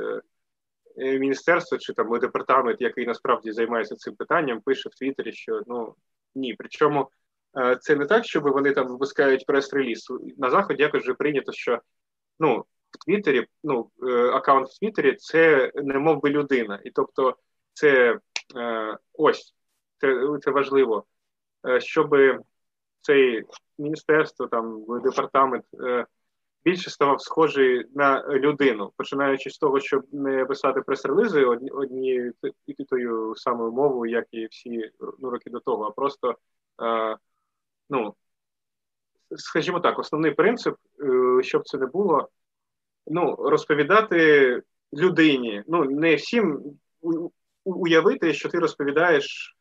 [0.96, 5.94] е, міністерство чи там департамент, який насправді займається цим питанням, пише в Твіттері, що ну
[6.34, 6.54] ні.
[6.54, 7.10] Причому
[7.58, 10.06] е, це не так, щоб вони там випускають прес-реліз.
[10.38, 11.80] На заході якось вже прийнято, що
[12.40, 17.36] ну в Твіттері, ну е, аккаунт в Твіттері це не мов би людина, і тобто
[17.74, 18.18] це
[19.12, 19.54] ось
[20.00, 21.04] це це важливо,
[21.68, 22.16] е, щоб
[23.00, 23.44] цей
[23.78, 26.06] міністерство, там департамент е,
[26.64, 32.32] більше ставав схожий на людину, починаючи з того, щоб не писати прес-релізи однією
[32.88, 36.38] тою самою мовою, як і всі ну, роки до того, а просто
[36.82, 37.16] е,
[37.90, 38.14] ну.
[39.36, 40.74] Скажімо так, основний принцип,
[41.42, 42.28] щоб це не було,
[43.06, 45.62] ну, розповідати людині.
[45.66, 46.62] Ну, не всім
[47.64, 49.56] уявити, що ти розповідаєш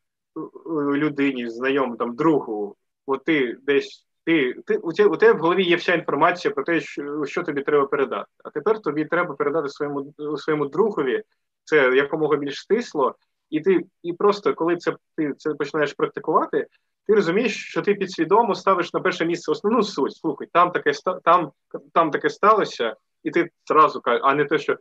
[0.96, 2.76] людині, знайомому там другу,
[3.06, 6.64] от ти десь Ти, ти, У тебе у тебе в голові є вся інформація про
[6.64, 8.28] те, що що тобі треба передати.
[8.44, 11.24] А тепер тобі треба передати своєму своєму другові
[11.64, 13.16] це якомога більш стисло,
[13.50, 16.68] і ти і просто коли це ти це починаєш практикувати,
[17.08, 20.16] ти розумієш, що ти підсвідомо ставиш на перше місце основну суть.
[20.16, 20.92] Слухай, там таке
[21.24, 21.52] там,
[21.94, 24.78] там таке сталося, і ти зразу кажеш, а не те, що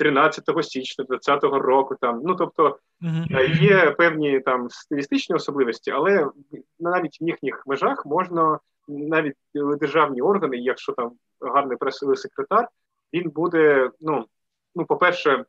[0.00, 1.96] 13 січня 2020 року.
[2.00, 3.62] Там ну тобто uh-huh.
[3.62, 6.30] є певні там стилістичні особливості, але
[6.78, 12.68] навіть в їхніх межах можна навіть державні органи, якщо там гарний пресовий секретар,
[13.12, 13.90] він буде.
[14.00, 14.26] Ну
[14.74, 15.44] ну, по-перше,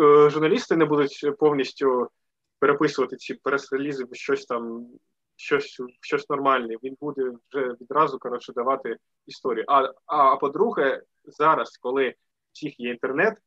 [0.00, 2.08] е, журналісти не будуть повністю
[2.58, 4.86] переписувати ці прес-релізи в щось там.
[5.40, 9.64] Щось щось нормальне, він буде вже відразу коротше давати історію.
[9.68, 12.14] А, а по-друге, зараз, коли
[12.58, 13.38] всіх є інтернет,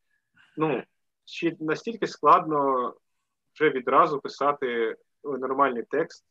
[0.58, 0.84] ну
[1.26, 2.94] чи настільки складно
[3.54, 6.26] вже відразу писати нормальний текст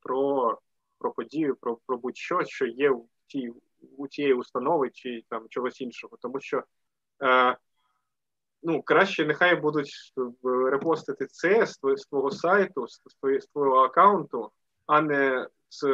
[0.00, 0.58] про
[0.98, 3.52] про подію, про про будь-що, що є у тій
[3.96, 6.62] у тієї установи чи там чогось іншого, тому що
[7.22, 7.56] е,
[8.62, 9.92] ну краще нехай будуть
[10.44, 14.50] репостити це з твого сайту, з твого аккаунту,
[14.86, 15.84] а не з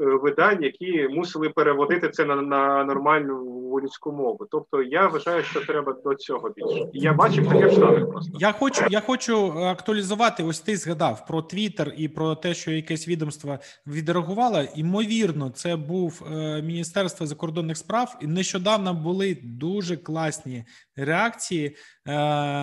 [0.00, 3.44] Е, видань, які мусили переводити це на на нормальну
[3.80, 4.46] людську мову.
[4.50, 6.88] Тобто я вважаю, що треба до цього більше.
[6.92, 8.32] Я бачив таке в Штатах просто.
[8.38, 10.42] Я хочу я хочу актуалізувати.
[10.42, 14.62] Ось ти згадав про Твіттер і про те, що якесь відомство відреагувало.
[14.74, 20.64] Ймовірно, це був е, Міністерство закордонних справ, і нещодавно були дуже класні
[20.96, 21.66] реакції
[22.06, 22.12] е,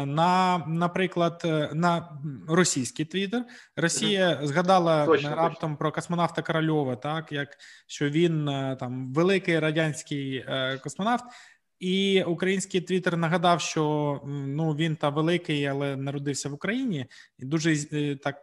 [0.05, 1.41] на, наприклад,
[1.73, 2.09] на
[2.47, 3.43] російський твіттер.
[3.75, 5.77] Росія згадала точно, раптом точно.
[5.77, 7.57] про космонавта Корольова, так як
[7.87, 11.23] що він е, там великий радянський е, космонавт.
[11.79, 17.05] І український твіттер нагадав, що ну він та великий, але народився в Україні,
[17.39, 18.35] і дуже е, так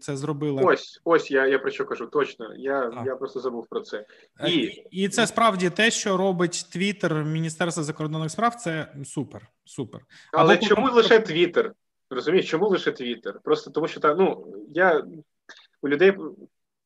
[0.00, 0.62] це зробила.
[0.62, 2.06] Ось ось я я про що кажу.
[2.06, 4.06] Точно, я я просто забув про це.
[4.46, 4.54] І
[4.90, 8.54] і це справді те, що робить Твіттер Міністерства закордонних справ.
[8.54, 10.00] Це супер, супер.
[10.32, 11.72] Але Або чому лише Твіттер?
[12.10, 13.40] Розумієш, чому лише Твіттер?
[13.44, 15.04] Просто тому, що та ну я
[15.82, 16.12] у людей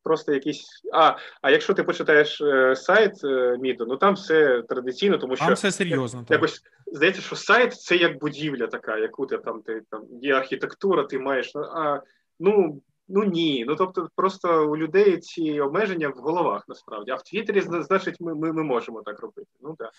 [0.08, 0.82] просто якісь.
[0.92, 5.44] А а якщо ти почитаєш е, сайт е, Міду, ну там все традиційно, тому що
[5.44, 6.20] там все серйозно.
[6.20, 6.30] так.
[6.30, 11.04] якось здається, що сайт це як будівля така, яку ти там ти там є архітектура,
[11.04, 11.52] ти маєш.
[11.56, 12.00] А
[12.40, 13.64] ну ну ні.
[13.68, 17.10] Ну тобто, просто у людей ці обмеження в головах насправді.
[17.10, 19.50] А в Твіттері, значить, ми ми, ми можемо так робити.
[19.62, 19.90] Ну так.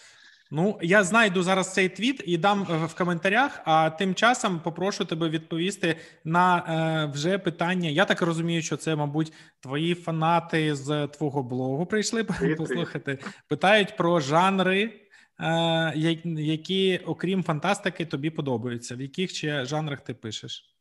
[0.52, 3.62] Ну, я знайду зараз цей твіт і дам е, в коментарях.
[3.66, 7.90] А тим часом попрошу тебе відповісти на е, вже питання.
[7.90, 12.24] Я так розумію, що це, мабуть, твої фанати з твого блогу прийшли
[12.58, 13.20] послухати.
[13.48, 14.94] Питають про жанри,
[15.40, 15.94] е,
[16.26, 18.96] які, окрім фантастики, тобі подобаються.
[18.96, 20.79] В яких ще жанрах ти пишеш?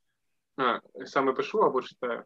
[0.58, 2.22] А, Саме пишу або читаю?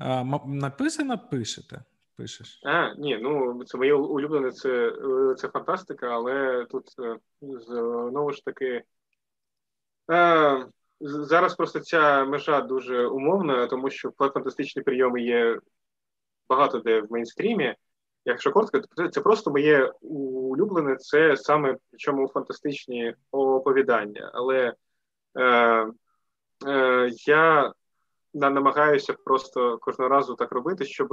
[0.00, 1.84] Е, написано, пишете
[2.16, 2.60] пишеш?
[2.64, 8.44] А, ні, ну це моє улюблене, це е, це фантастика, але тут е, знову ж
[8.44, 8.82] таки.
[10.06, 10.64] А,
[11.00, 15.60] зараз просто ця межа дуже умовна, тому що фантастичні прийоми є
[16.48, 17.74] багато де в мейнстрімі.
[18.24, 24.30] Якщо коротко, то це просто моє улюблене, це саме причому фантастичні оповідання.
[24.34, 24.74] Але
[25.38, 25.86] е,
[26.66, 27.72] е, я
[28.34, 31.08] намагаюся просто кожного разу так робити, щоб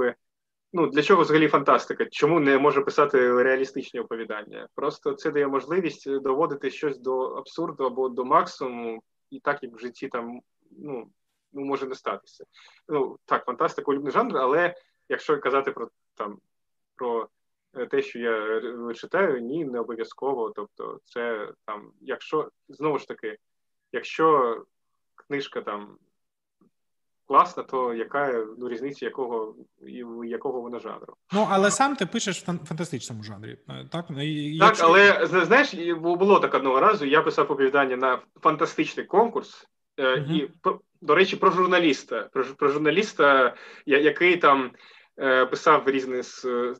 [0.72, 2.06] ну для чого взагалі фантастика?
[2.06, 4.68] Чому не може писати реалістичні оповідання?
[4.74, 9.78] Просто це дає можливість доводити щось до абсурду або до максимуму, і так як в
[9.78, 10.40] житті там
[10.70, 11.10] ну
[11.52, 12.44] ну може не статися.
[12.88, 14.74] Ну так, фантастика улюблений жанр, але
[15.08, 16.38] якщо казати про там
[16.94, 17.28] про
[17.90, 20.50] те, що я читаю, ні, не обов'язково.
[20.50, 23.36] Тобто, це там, якщо знову ж таки,
[23.92, 24.56] якщо
[25.16, 25.98] книжка там
[27.26, 29.54] класна, то яка ну, різниця якого
[30.24, 31.14] якого вона жанру?
[31.32, 33.58] Ну але сам ти пишеш в фантастичному жанрі.
[33.68, 34.86] Е, так, ну, і, так якщо...
[34.86, 37.04] але знаєш, було так одного разу.
[37.04, 40.50] Я писав оповідання на фантастичний конкурс, uh і
[41.00, 42.28] до речі, про журналіста.
[42.32, 43.54] Про про журналіста,
[43.86, 44.70] який там.
[45.18, 46.20] Е, писав різні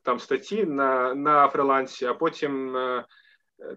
[0.02, 2.76] там статті на на фрилансі, а потім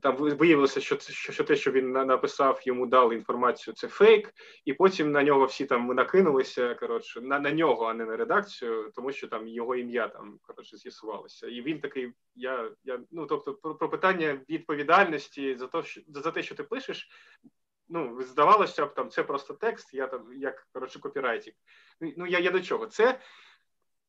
[0.01, 4.33] там виявилося, що що, що те, що він написав, йому дали інформацію, це фейк,
[4.65, 6.75] і потім на нього всі там накинулися.
[6.75, 10.77] Коротше, на на нього, а не на редакцію, тому що там його ім'я там коротше
[10.77, 11.47] з'ясувалося.
[11.47, 16.31] І він такий: я я ну тобто, про, про питання відповідальності за те, що за
[16.31, 17.09] те, що ти пишеш.
[17.89, 21.55] Ну, здавалося б, там це просто текст, я там як коротше копірайтінг.
[22.01, 22.87] Ну я я до чого?
[22.87, 23.19] Це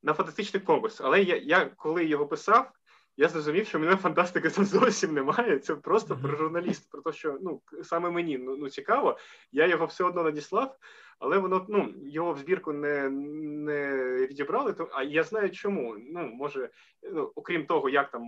[0.03, 1.01] на фантастичний конкурс.
[1.01, 2.73] Але я, я коли його писав
[3.17, 5.59] я зрозумів, що мене фантастики там зовсім немає.
[5.59, 9.19] Це просто про журналіст, про те, що ну саме мені ну, ну цікаво.
[9.53, 10.77] Я його все одно надіслав,
[11.19, 13.97] але воно ну його в збірку не не
[14.31, 14.73] відібрали.
[14.73, 15.97] То а я знаю, чому.
[16.11, 16.69] Ну може,
[17.13, 18.23] ну окрім того, як там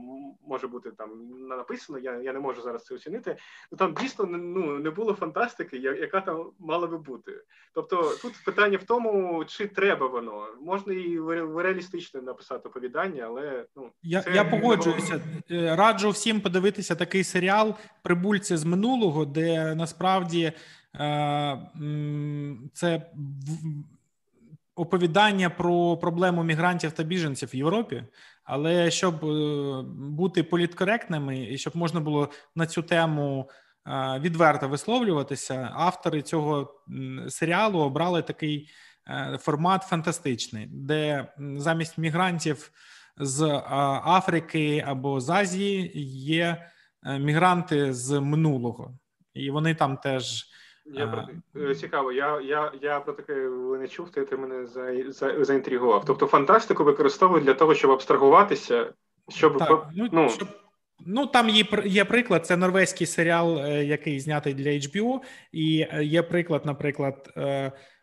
[0.47, 1.11] може бути там
[1.49, 3.37] написано, я я не можу зараз це оцінити.
[3.73, 7.33] Ну там дійсно ну не було фантастики, яка там мала би бути.
[7.75, 11.21] Тобто тут питання в тому, чи треба воно можна і
[11.57, 15.21] реалістично написати оповідання, але ну я я погоджуюся.
[15.51, 20.53] Е, раджу всім подивитися такий серіал Прибульці з минулого, де насправді.
[21.01, 21.59] Е,
[22.73, 23.11] це
[24.75, 28.05] оповідання про проблему мігрантів та біженців в Європі.
[28.45, 33.51] Але щоб е, бути політкоректними і щоб можна було на цю тему
[33.87, 36.75] е, відверто висловлюватися, автори цього
[37.29, 38.69] серіалу обрали такий
[39.39, 42.71] формат фантастичний, де замість мігрантів
[43.17, 43.63] з
[44.05, 45.93] Африки або з Азії
[46.25, 46.71] є
[47.19, 48.99] мігранти з минулого,
[49.35, 50.47] і вони там теж.
[50.93, 51.29] Я про
[51.63, 52.13] е, цікаво.
[52.13, 53.35] Я я, я про таке
[53.81, 54.11] не чув.
[54.11, 56.05] Ти, ти мене за, за, заінтригував.
[56.05, 58.93] Тобто фантастику використовують для того, щоб абстрагуватися,
[59.29, 60.49] щоб так, ну, ну, щоб...
[61.07, 62.47] Ну, там є є приклад.
[62.47, 65.19] Це норвезький серіал, е, який знятий для HBO,
[65.53, 67.33] і е, є приклад, наприклад,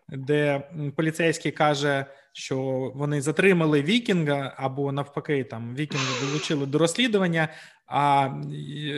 [0.10, 2.58] де поліцейський каже, що
[2.96, 7.50] вони затримали Вікінга, або навпаки, там Вікінга долучили до розслідування.
[7.88, 8.30] А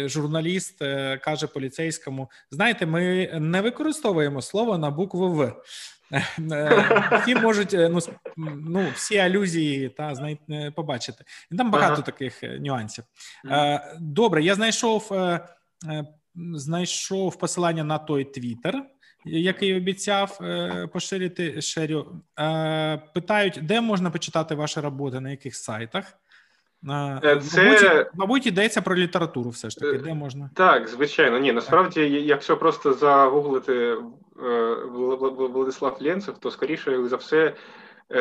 [0.06, 5.54] журналіст е, каже поліцейському: знаєте, ми не використовуємо слово на букву В.
[6.52, 8.00] Е, всі можуть е, ну
[8.58, 10.40] ну всі алюзії та знай,
[10.76, 11.24] побачити.
[11.52, 12.02] І там багато ага.
[12.02, 13.04] таких нюансів.
[14.00, 15.12] Добре, я знайшов
[16.36, 18.84] знайшов посилання на той твіттер,
[19.26, 20.40] який обіцяв
[20.94, 22.22] поширити шерю.
[23.14, 26.18] Питають, де можна почитати ваші роботи, на яких сайтах.
[27.24, 27.64] Е, це...
[27.64, 31.40] Мабуть, мабуть, йдеться про літературу, все ж таки, е, де можна так, звичайно.
[31.40, 34.76] Ні, насправді, якщо просто загуглити е,
[35.54, 37.54] Владислав Ленцев, то скоріше за все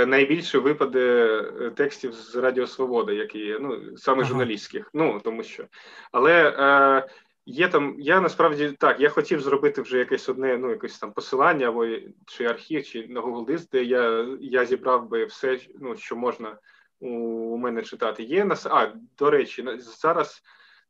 [0.07, 1.43] найбільше випаде
[1.77, 4.29] текстів з Радіо Свобода, які ну саме ага.
[4.29, 4.91] журналістських.
[4.95, 5.65] Ну тому що,
[6.13, 7.09] але е,
[7.47, 7.95] є там.
[7.99, 11.87] Я насправді так, я хотів зробити вже якесь одне, ну якесь там посилання або
[12.27, 16.57] чи архів, чи на Google Диск, де я я зібрав би все, ну що можна
[17.01, 18.22] у мене читати.
[18.22, 20.42] Є на а, до речі, зараз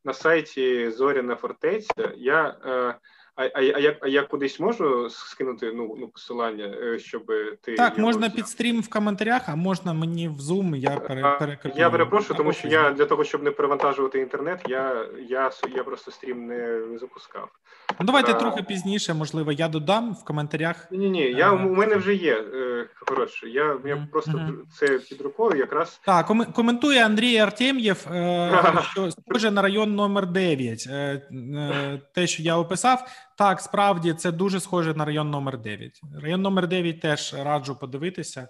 [0.04, 2.58] на сайті Зоряна фортеця я.
[3.38, 7.74] Е, а а, я а я кудись можу скинути ну ну посилання, е, щоб ти
[7.74, 12.36] так можна під стрім в коментарях, а можна мені в Zoom, Я пере, я перепрошую,
[12.36, 16.98] тому що я для того, щоб не перевантажувати інтернет, я я, я просто стрім не
[16.98, 17.48] запускав.
[18.00, 18.34] Ну давайте а...
[18.34, 20.88] трохи пізніше, можливо, я додам в коментарях.
[20.90, 22.34] Ні, ні, я у мене вже є.
[22.34, 24.54] Е, коротше, я я просто mm-hmm.
[24.72, 25.58] це під рукою.
[25.58, 30.88] Якраз так коментує Андрій Артем'єв, е, що схоже на район номер 9.
[32.14, 33.25] Те, що я описав.
[33.36, 36.00] Так, справді це дуже схоже на район номер 9.
[36.22, 38.48] Район номер 9 теж раджу подивитися.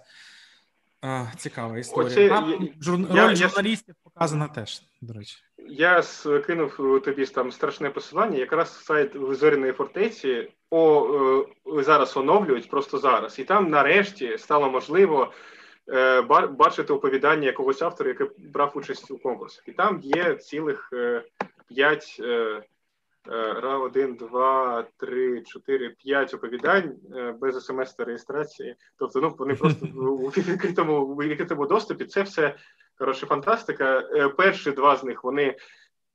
[1.37, 2.11] Цікава історія.
[2.11, 2.99] Оце, Там жур...
[2.99, 5.37] я, Роль журналістів я, показана теж, до речі.
[5.69, 8.37] Я скинув тобі там страшне посилання.
[8.37, 11.45] Якраз сайт Зоряної фортеці о,
[11.77, 13.39] е, зараз оновлюють просто зараз.
[13.39, 15.31] І там нарешті стало можливо
[15.89, 19.63] е, бачити оповідання якогось автора, який брав участь у конкурсах.
[19.67, 21.23] І там є цілих е,
[21.67, 22.17] п'ять.
[22.19, 22.61] Е,
[23.29, 28.75] ра 1, 2, 3, 4, 5 оповідань е, без смс та реєстрації.
[28.97, 32.05] Тобто, ну вони просто у відкритому у відкритому доступі.
[32.05, 32.55] Це все
[32.97, 33.99] коротше фантастика.
[33.99, 35.57] Е, перші два з них вони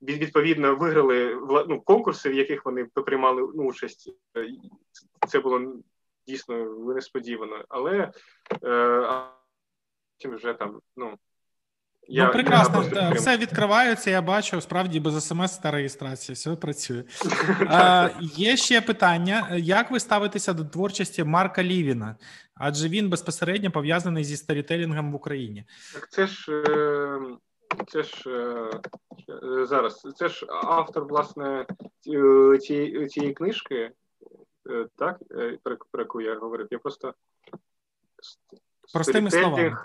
[0.01, 1.35] відповідно виграли
[1.67, 4.13] ну, конкурси, в яких вони приймали ну, участь.
[4.37, 4.47] Е,
[5.27, 5.73] це було
[6.27, 8.11] дійсно несподівано, але
[8.63, 9.27] е,
[10.25, 11.17] вже там ну.
[12.07, 17.03] Я, ну, прекрасно, я все відкривається, я бачу, справді без смс та реєстрації, все працює.
[17.69, 22.15] А, Є ще питання: як ви ставитеся до творчості Марка Лівіна?
[22.55, 25.65] Адже він безпосередньо пов'язаний зі сторітелінгом в Україні.
[25.93, 27.19] Так це ж е,
[27.87, 28.29] це ж
[29.29, 31.65] е, зараз, це ж автор власне
[32.59, 33.91] цієї, цієї книжки,
[34.69, 35.19] е, так,
[35.63, 36.67] про, про яку я говорив.
[36.71, 37.13] Я просто
[38.93, 39.77] простими словами.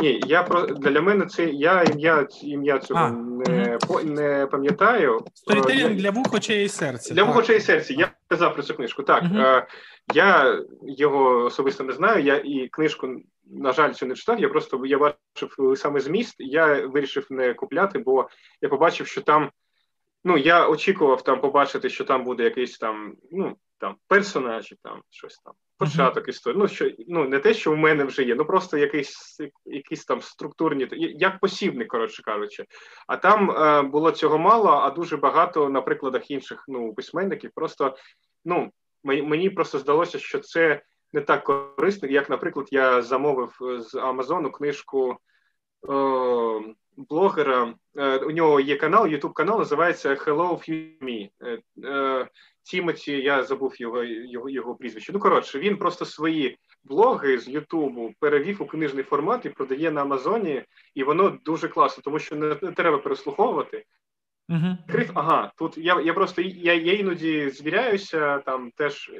[0.00, 4.00] Ні, я про для мене це я ім'я ім'я цього а, не угу.
[4.04, 5.24] не пам'ятаю.
[5.34, 7.14] Сторітелінг для вух, очей і серця.
[7.14, 7.94] Для вух, очей і серця.
[7.94, 9.02] Я казав про цю книжку.
[9.02, 9.38] Так угу.
[9.38, 9.66] е,
[10.14, 12.22] я його особисто не знаю.
[12.22, 13.08] Я і книжку,
[13.44, 14.40] на жаль, цю не читав.
[14.40, 16.34] Я просто я бачив саме зміст.
[16.38, 18.28] Я вирішив не купляти, бо
[18.60, 19.50] я побачив, що там.
[20.24, 25.38] Ну, я очікував там побачити, що там буде якийсь там, ну там персонажі, там щось
[25.38, 26.60] там, початок історії.
[26.60, 30.22] Ну що ну не те, що в мене вже є, ну просто якийсь якісь там
[30.22, 32.64] структурні, як посібник, коротше кажучи.
[33.06, 37.50] А там е, було цього мало, а дуже багато на прикладах інших ну письменників.
[37.54, 37.96] Просто
[38.44, 38.70] ну
[39.04, 45.16] мені просто здалося, що це не так корисним, як, наприклад, я замовив з Амазону книжку
[45.88, 45.94] о,
[47.12, 47.74] блогера.
[47.96, 50.70] Е, у нього є канал, Ютуб канал, називається Hello
[51.02, 51.28] Me.
[51.40, 52.28] Е, е,
[52.62, 55.12] Тімоті, я забув його його, його прізвище.
[55.12, 60.02] Ну, коротше, він просто свої блоги з Ютубу перевів у книжний формат і продає на
[60.02, 63.84] Амазоні, і воно дуже класно, тому що не, треба переслуховувати.
[64.48, 65.10] Uh-huh.
[65.14, 69.12] Ага, тут я я просто я, я іноді звіряюся, там теж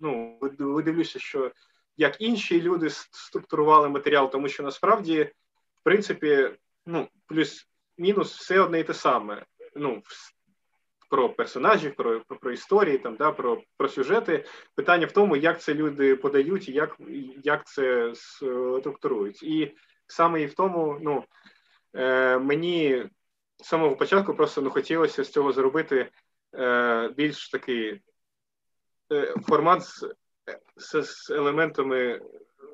[0.00, 1.50] ну, видивлюся, що
[1.96, 5.22] як інші люди структурували матеріал, тому що насправді,
[5.80, 6.50] в принципі,
[6.86, 9.44] ну, плюс-мінус все одне і те саме.
[9.76, 10.02] Ну,
[11.10, 14.44] про персонажів, про про, про історії, там да про про сюжети.
[14.74, 16.96] Питання в тому, як це люди подають і як
[17.44, 19.42] як це структурують.
[19.42, 19.76] І
[20.06, 21.24] саме і в тому, ну
[21.94, 23.06] е, мені
[23.56, 26.10] з самого початку просто ну хотілося з цього зробити
[26.54, 28.00] е, більш такий
[29.12, 30.14] е, формат з,
[30.76, 32.20] з, з елементами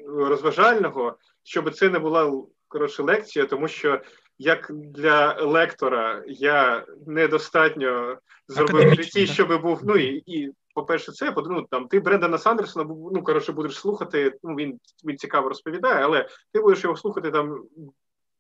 [0.07, 2.47] розважального, щоб це не була
[2.77, 4.01] коротше лекція, тому що
[4.39, 8.19] як для лектора я недостатньо
[8.49, 9.81] зробив в житті, щоб був.
[9.85, 14.39] Ну і і по-перше, це ну, там ти Брендана Сандерсона ну коротше будеш слухати.
[14.43, 17.65] Ну він він цікаво розповідає, але ти будеш його слухати там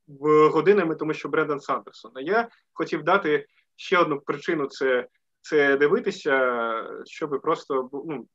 [0.08, 2.10] в годинами, тому що Брендан Сандерсон.
[2.14, 5.06] А я хотів дати ще одну причину це
[5.40, 8.26] це дивитися, щоб просто ну,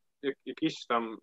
[0.46, 1.18] якісь там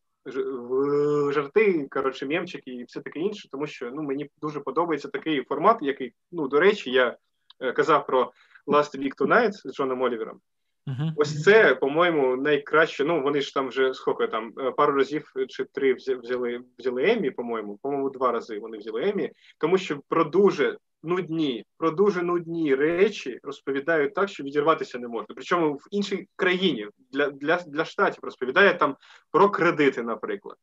[1.33, 5.79] жарти, коротше, мємчики і все таке інше, тому що ну мені дуже подобається такий формат,
[5.81, 7.17] який ну до речі, я
[7.61, 8.33] е, казав про
[8.67, 10.41] Last Week Tonight з Джоном Олівером.
[10.87, 11.13] Uh-huh.
[11.17, 13.05] Ось це, по-моєму, найкраще.
[13.05, 17.31] Ну вони ж там вже скільки там е, пару разів чи три взяли взяли Емі,
[17.31, 22.75] по-моєму, по-моєму, два рази вони взяли Емі, тому що про дуже нудні, про дуже нудні
[22.75, 25.35] речі розповідають так, що відірватися не можна.
[25.35, 28.97] Причому в іншій країні для для, для штатів розповідає там
[29.31, 30.57] про кредити, наприклад,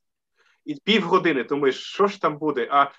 [0.65, 1.43] і півгодини.
[1.43, 2.67] Думаєш, що ж там буде?
[2.71, 2.91] А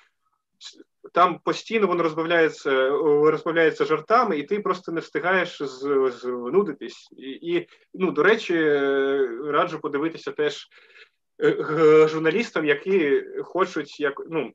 [1.12, 2.89] там постійно воно розбавляється
[3.30, 5.62] розбавляється жартами, і ти просто не встигаєш
[6.11, 7.09] знудитись.
[7.18, 8.55] І, і ну, до речі,
[9.45, 10.68] раджу подивитися теж
[11.43, 14.53] е, журналістам, які хочуть як ну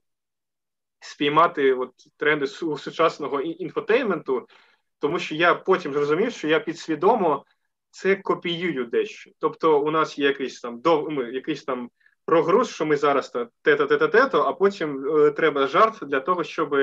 [1.01, 4.47] спіймати от тренди сучасного інфотейменту,
[4.99, 7.45] тому що я потім зрозумів, що я підсвідомо
[7.89, 9.31] це копіюю дещо.
[9.39, 11.13] Тобто, у нас є якийсь там дов...
[11.33, 11.89] якийсь там
[12.25, 13.29] прогруз, що ми зараз
[13.61, 16.75] тето тето тето а потім е, треба жарт для того, щоб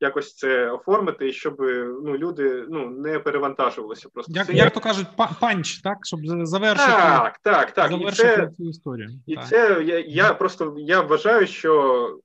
[0.00, 1.56] якось це оформити, і щоб
[2.04, 4.08] ну люди ну не перевантажувалися.
[4.14, 5.06] Просто як це як то кажуть,
[5.40, 7.90] панч, так щоб завершити так, так, так.
[7.90, 9.08] завершити і це, цю історію.
[9.26, 9.48] І так.
[9.48, 12.18] це я я просто я вважаю, що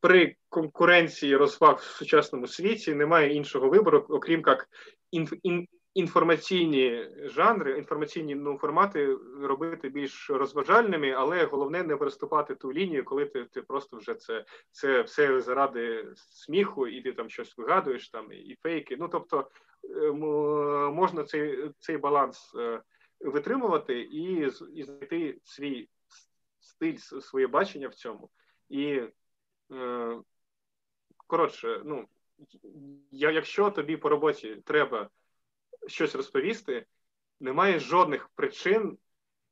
[0.00, 4.68] при конкуренції розваг в сучасному світі немає іншого вибору, окрім як
[5.42, 13.04] ін, інформаційні жанри, інформаційні ну, формати робити більш розважальними, але головне не переступати ту лінію,
[13.04, 18.10] коли ти ти просто вже це це все заради сміху, і ти там щось вигадуєш,
[18.10, 18.96] там і фейки.
[19.00, 19.50] Ну тобто
[19.84, 20.12] е,
[20.92, 22.82] можна цей цей баланс е,
[23.20, 25.88] витримувати і і знайти свій
[26.60, 28.30] стиль, своє бачення в цьому.
[28.68, 29.02] І
[31.26, 32.08] коротше, ну,
[33.10, 35.10] я, якщо тобі по роботі треба
[35.86, 36.86] щось розповісти,
[37.40, 38.98] немає жодних причин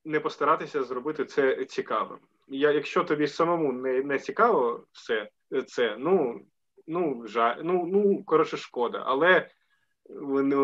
[0.05, 2.19] не постаратися зробити це цікавим.
[2.49, 5.31] Я, Якщо тобі самому не не цікаво все
[5.67, 6.47] це, ну
[6.87, 9.51] ну жаль, ну ну коротше, шкода, але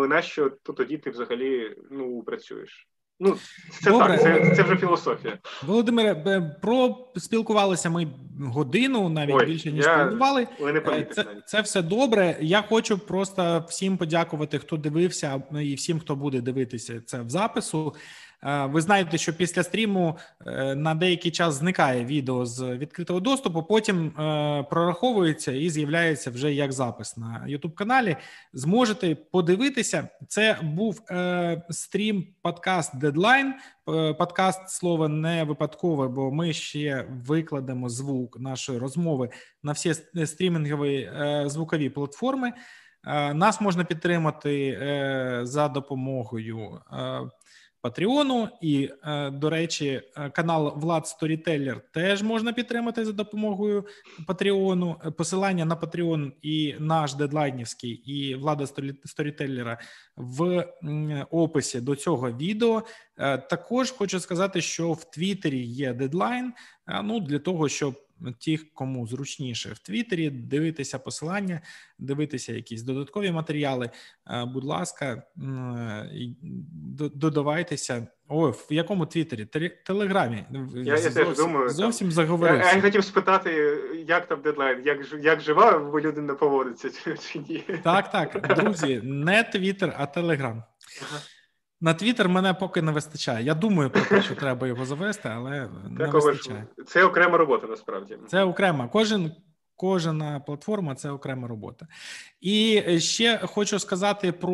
[0.08, 2.88] нащо то тоді ти взагалі ну працюєш?
[3.20, 3.36] Ну,
[3.82, 4.18] це Добре.
[4.18, 5.38] так, це це вже філософія.
[5.66, 6.14] Володимире,
[6.62, 8.06] про спілкувалися ми
[8.40, 9.94] годину, навіть Ой, більше ніж я...
[9.94, 10.46] планували.
[10.60, 12.36] Е, це це все добре.
[12.40, 17.94] Я хочу просто всім подякувати, хто дивився, і всім, хто буде дивитися це в запису.
[18.44, 20.16] Е, ви знаєте, що після стріму
[20.46, 26.54] е, на деякий час зникає відео з відкритого доступу, потім е, прораховується і з'являється вже
[26.54, 28.16] як запис на youtube каналі.
[28.52, 30.08] Зможете подивитися.
[30.28, 31.00] Це був
[31.70, 33.54] стрім подкаст Дедлайн.
[34.18, 39.28] Подкаст слово не випадкове, бо ми ще викладемо звук нашої розмови
[39.62, 39.94] на всі
[40.26, 41.10] стрімінгові
[41.46, 42.52] звукові платформи.
[43.34, 44.78] Нас можна підтримати
[45.42, 46.80] за допомогою
[47.82, 48.48] Патреону.
[48.60, 53.86] І, е, до речі, е, канал Влад Сторітеллер теж можна підтримати за допомогою
[54.26, 54.96] Патреону.
[55.16, 58.66] Посилання на Патреон і наш дедлайнівський, і влада
[59.04, 59.78] Сторітеллера
[60.16, 60.66] в
[61.30, 62.82] описі до цього відео.
[63.18, 66.52] Е, також хочу сказати, що в Твіттері є дедлайн.
[67.04, 67.94] Ну для того, щоб
[68.38, 71.60] ті, кому зручніше в Твіттері, дивитися посилання,
[71.98, 73.90] дивитися якісь додаткові матеріали.
[74.30, 75.22] Е, будь ласка,
[77.14, 78.06] додавайтеся.
[78.28, 79.70] О, в якому Твіттері?
[79.86, 80.44] Телеграмі.
[80.74, 81.68] Я, я теж думаю.
[81.68, 82.12] Зовсім там.
[82.12, 82.68] заговорився.
[82.68, 86.90] Я, я хотів спитати, як там дедлайн, як як жива людина поводиться
[87.32, 87.64] чи ні?
[87.82, 90.62] Так, так, друзі, не Твіттер, а Телеграм.
[91.02, 91.20] Ага.
[91.82, 93.44] На Твіттер мене поки не вистачає.
[93.44, 96.66] Я думаю про те, що треба його завести, але не вистачає.
[96.86, 98.18] Це окрема робота насправді.
[98.28, 98.88] Це окрема.
[98.88, 99.32] Кожен.
[99.82, 101.86] Кожна платформа це окрема робота,
[102.40, 104.50] і ще хочу сказати про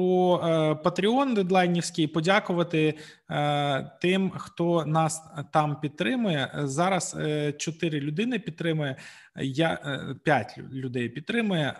[0.84, 2.98] Patreon дедлайнівський, подякувати
[3.30, 5.22] е, тим, хто нас
[5.52, 6.50] там підтримує.
[6.54, 8.96] Зараз е, чотири людини підтримує.
[9.36, 11.74] Я е, п'ять людей підтримує.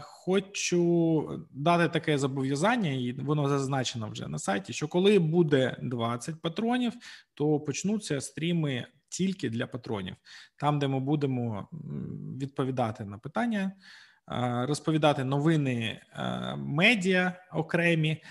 [0.00, 4.72] Хочу дати таке зобов'язання, і воно зазначено вже на сайті.
[4.72, 6.92] Що коли буде 20 патронів,
[7.34, 10.16] то почнуться стріми тільки для патронів,
[10.56, 11.68] там, де ми будемо
[12.40, 13.72] відповідати на питання,
[14.66, 16.00] розповідати новини
[16.56, 18.22] медіа окремі.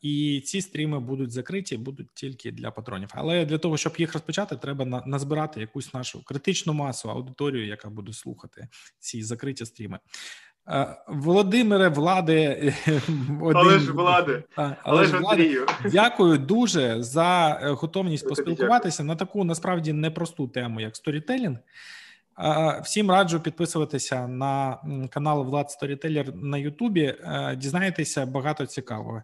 [0.00, 3.08] І ці стріми будуть закриті, будуть тільки для патронів.
[3.14, 8.12] Але для того, щоб їх розпочати, треба назбирати якусь нашу критичну масу аудиторію, яка буде
[8.12, 8.68] слухати
[8.98, 9.98] ці закриті стріми.
[11.06, 12.74] Володимире Влади,
[13.42, 13.56] один...
[13.56, 15.66] але ж влади, але, але ж Андрію.
[15.84, 21.58] Дякую дуже за е, готовність поспілкуватися на таку насправді непросту тему, як сторітелінг.
[22.82, 24.78] Всім раджу підписуватися на
[25.10, 27.02] канал Влад Storyteller на Ютубі.
[27.02, 29.22] Е, дізнаєтеся багато цікавого,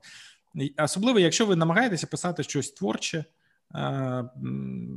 [0.79, 3.25] особливо, якщо ви намагаєтеся писати щось творче.
[3.77, 4.25] Е,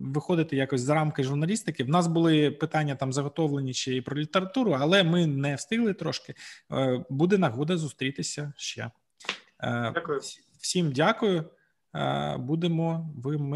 [0.04, 1.84] виходити якось за рамки журналістики.
[1.84, 6.34] В нас були питання там заготовлені ще і про літературу, але ми не встигли трошки.
[6.72, 8.92] Е, буде нагода зустрітися ще.
[9.94, 10.20] Дякую.
[10.60, 11.44] Всім дякую.
[12.38, 13.48] Будемо вимикати.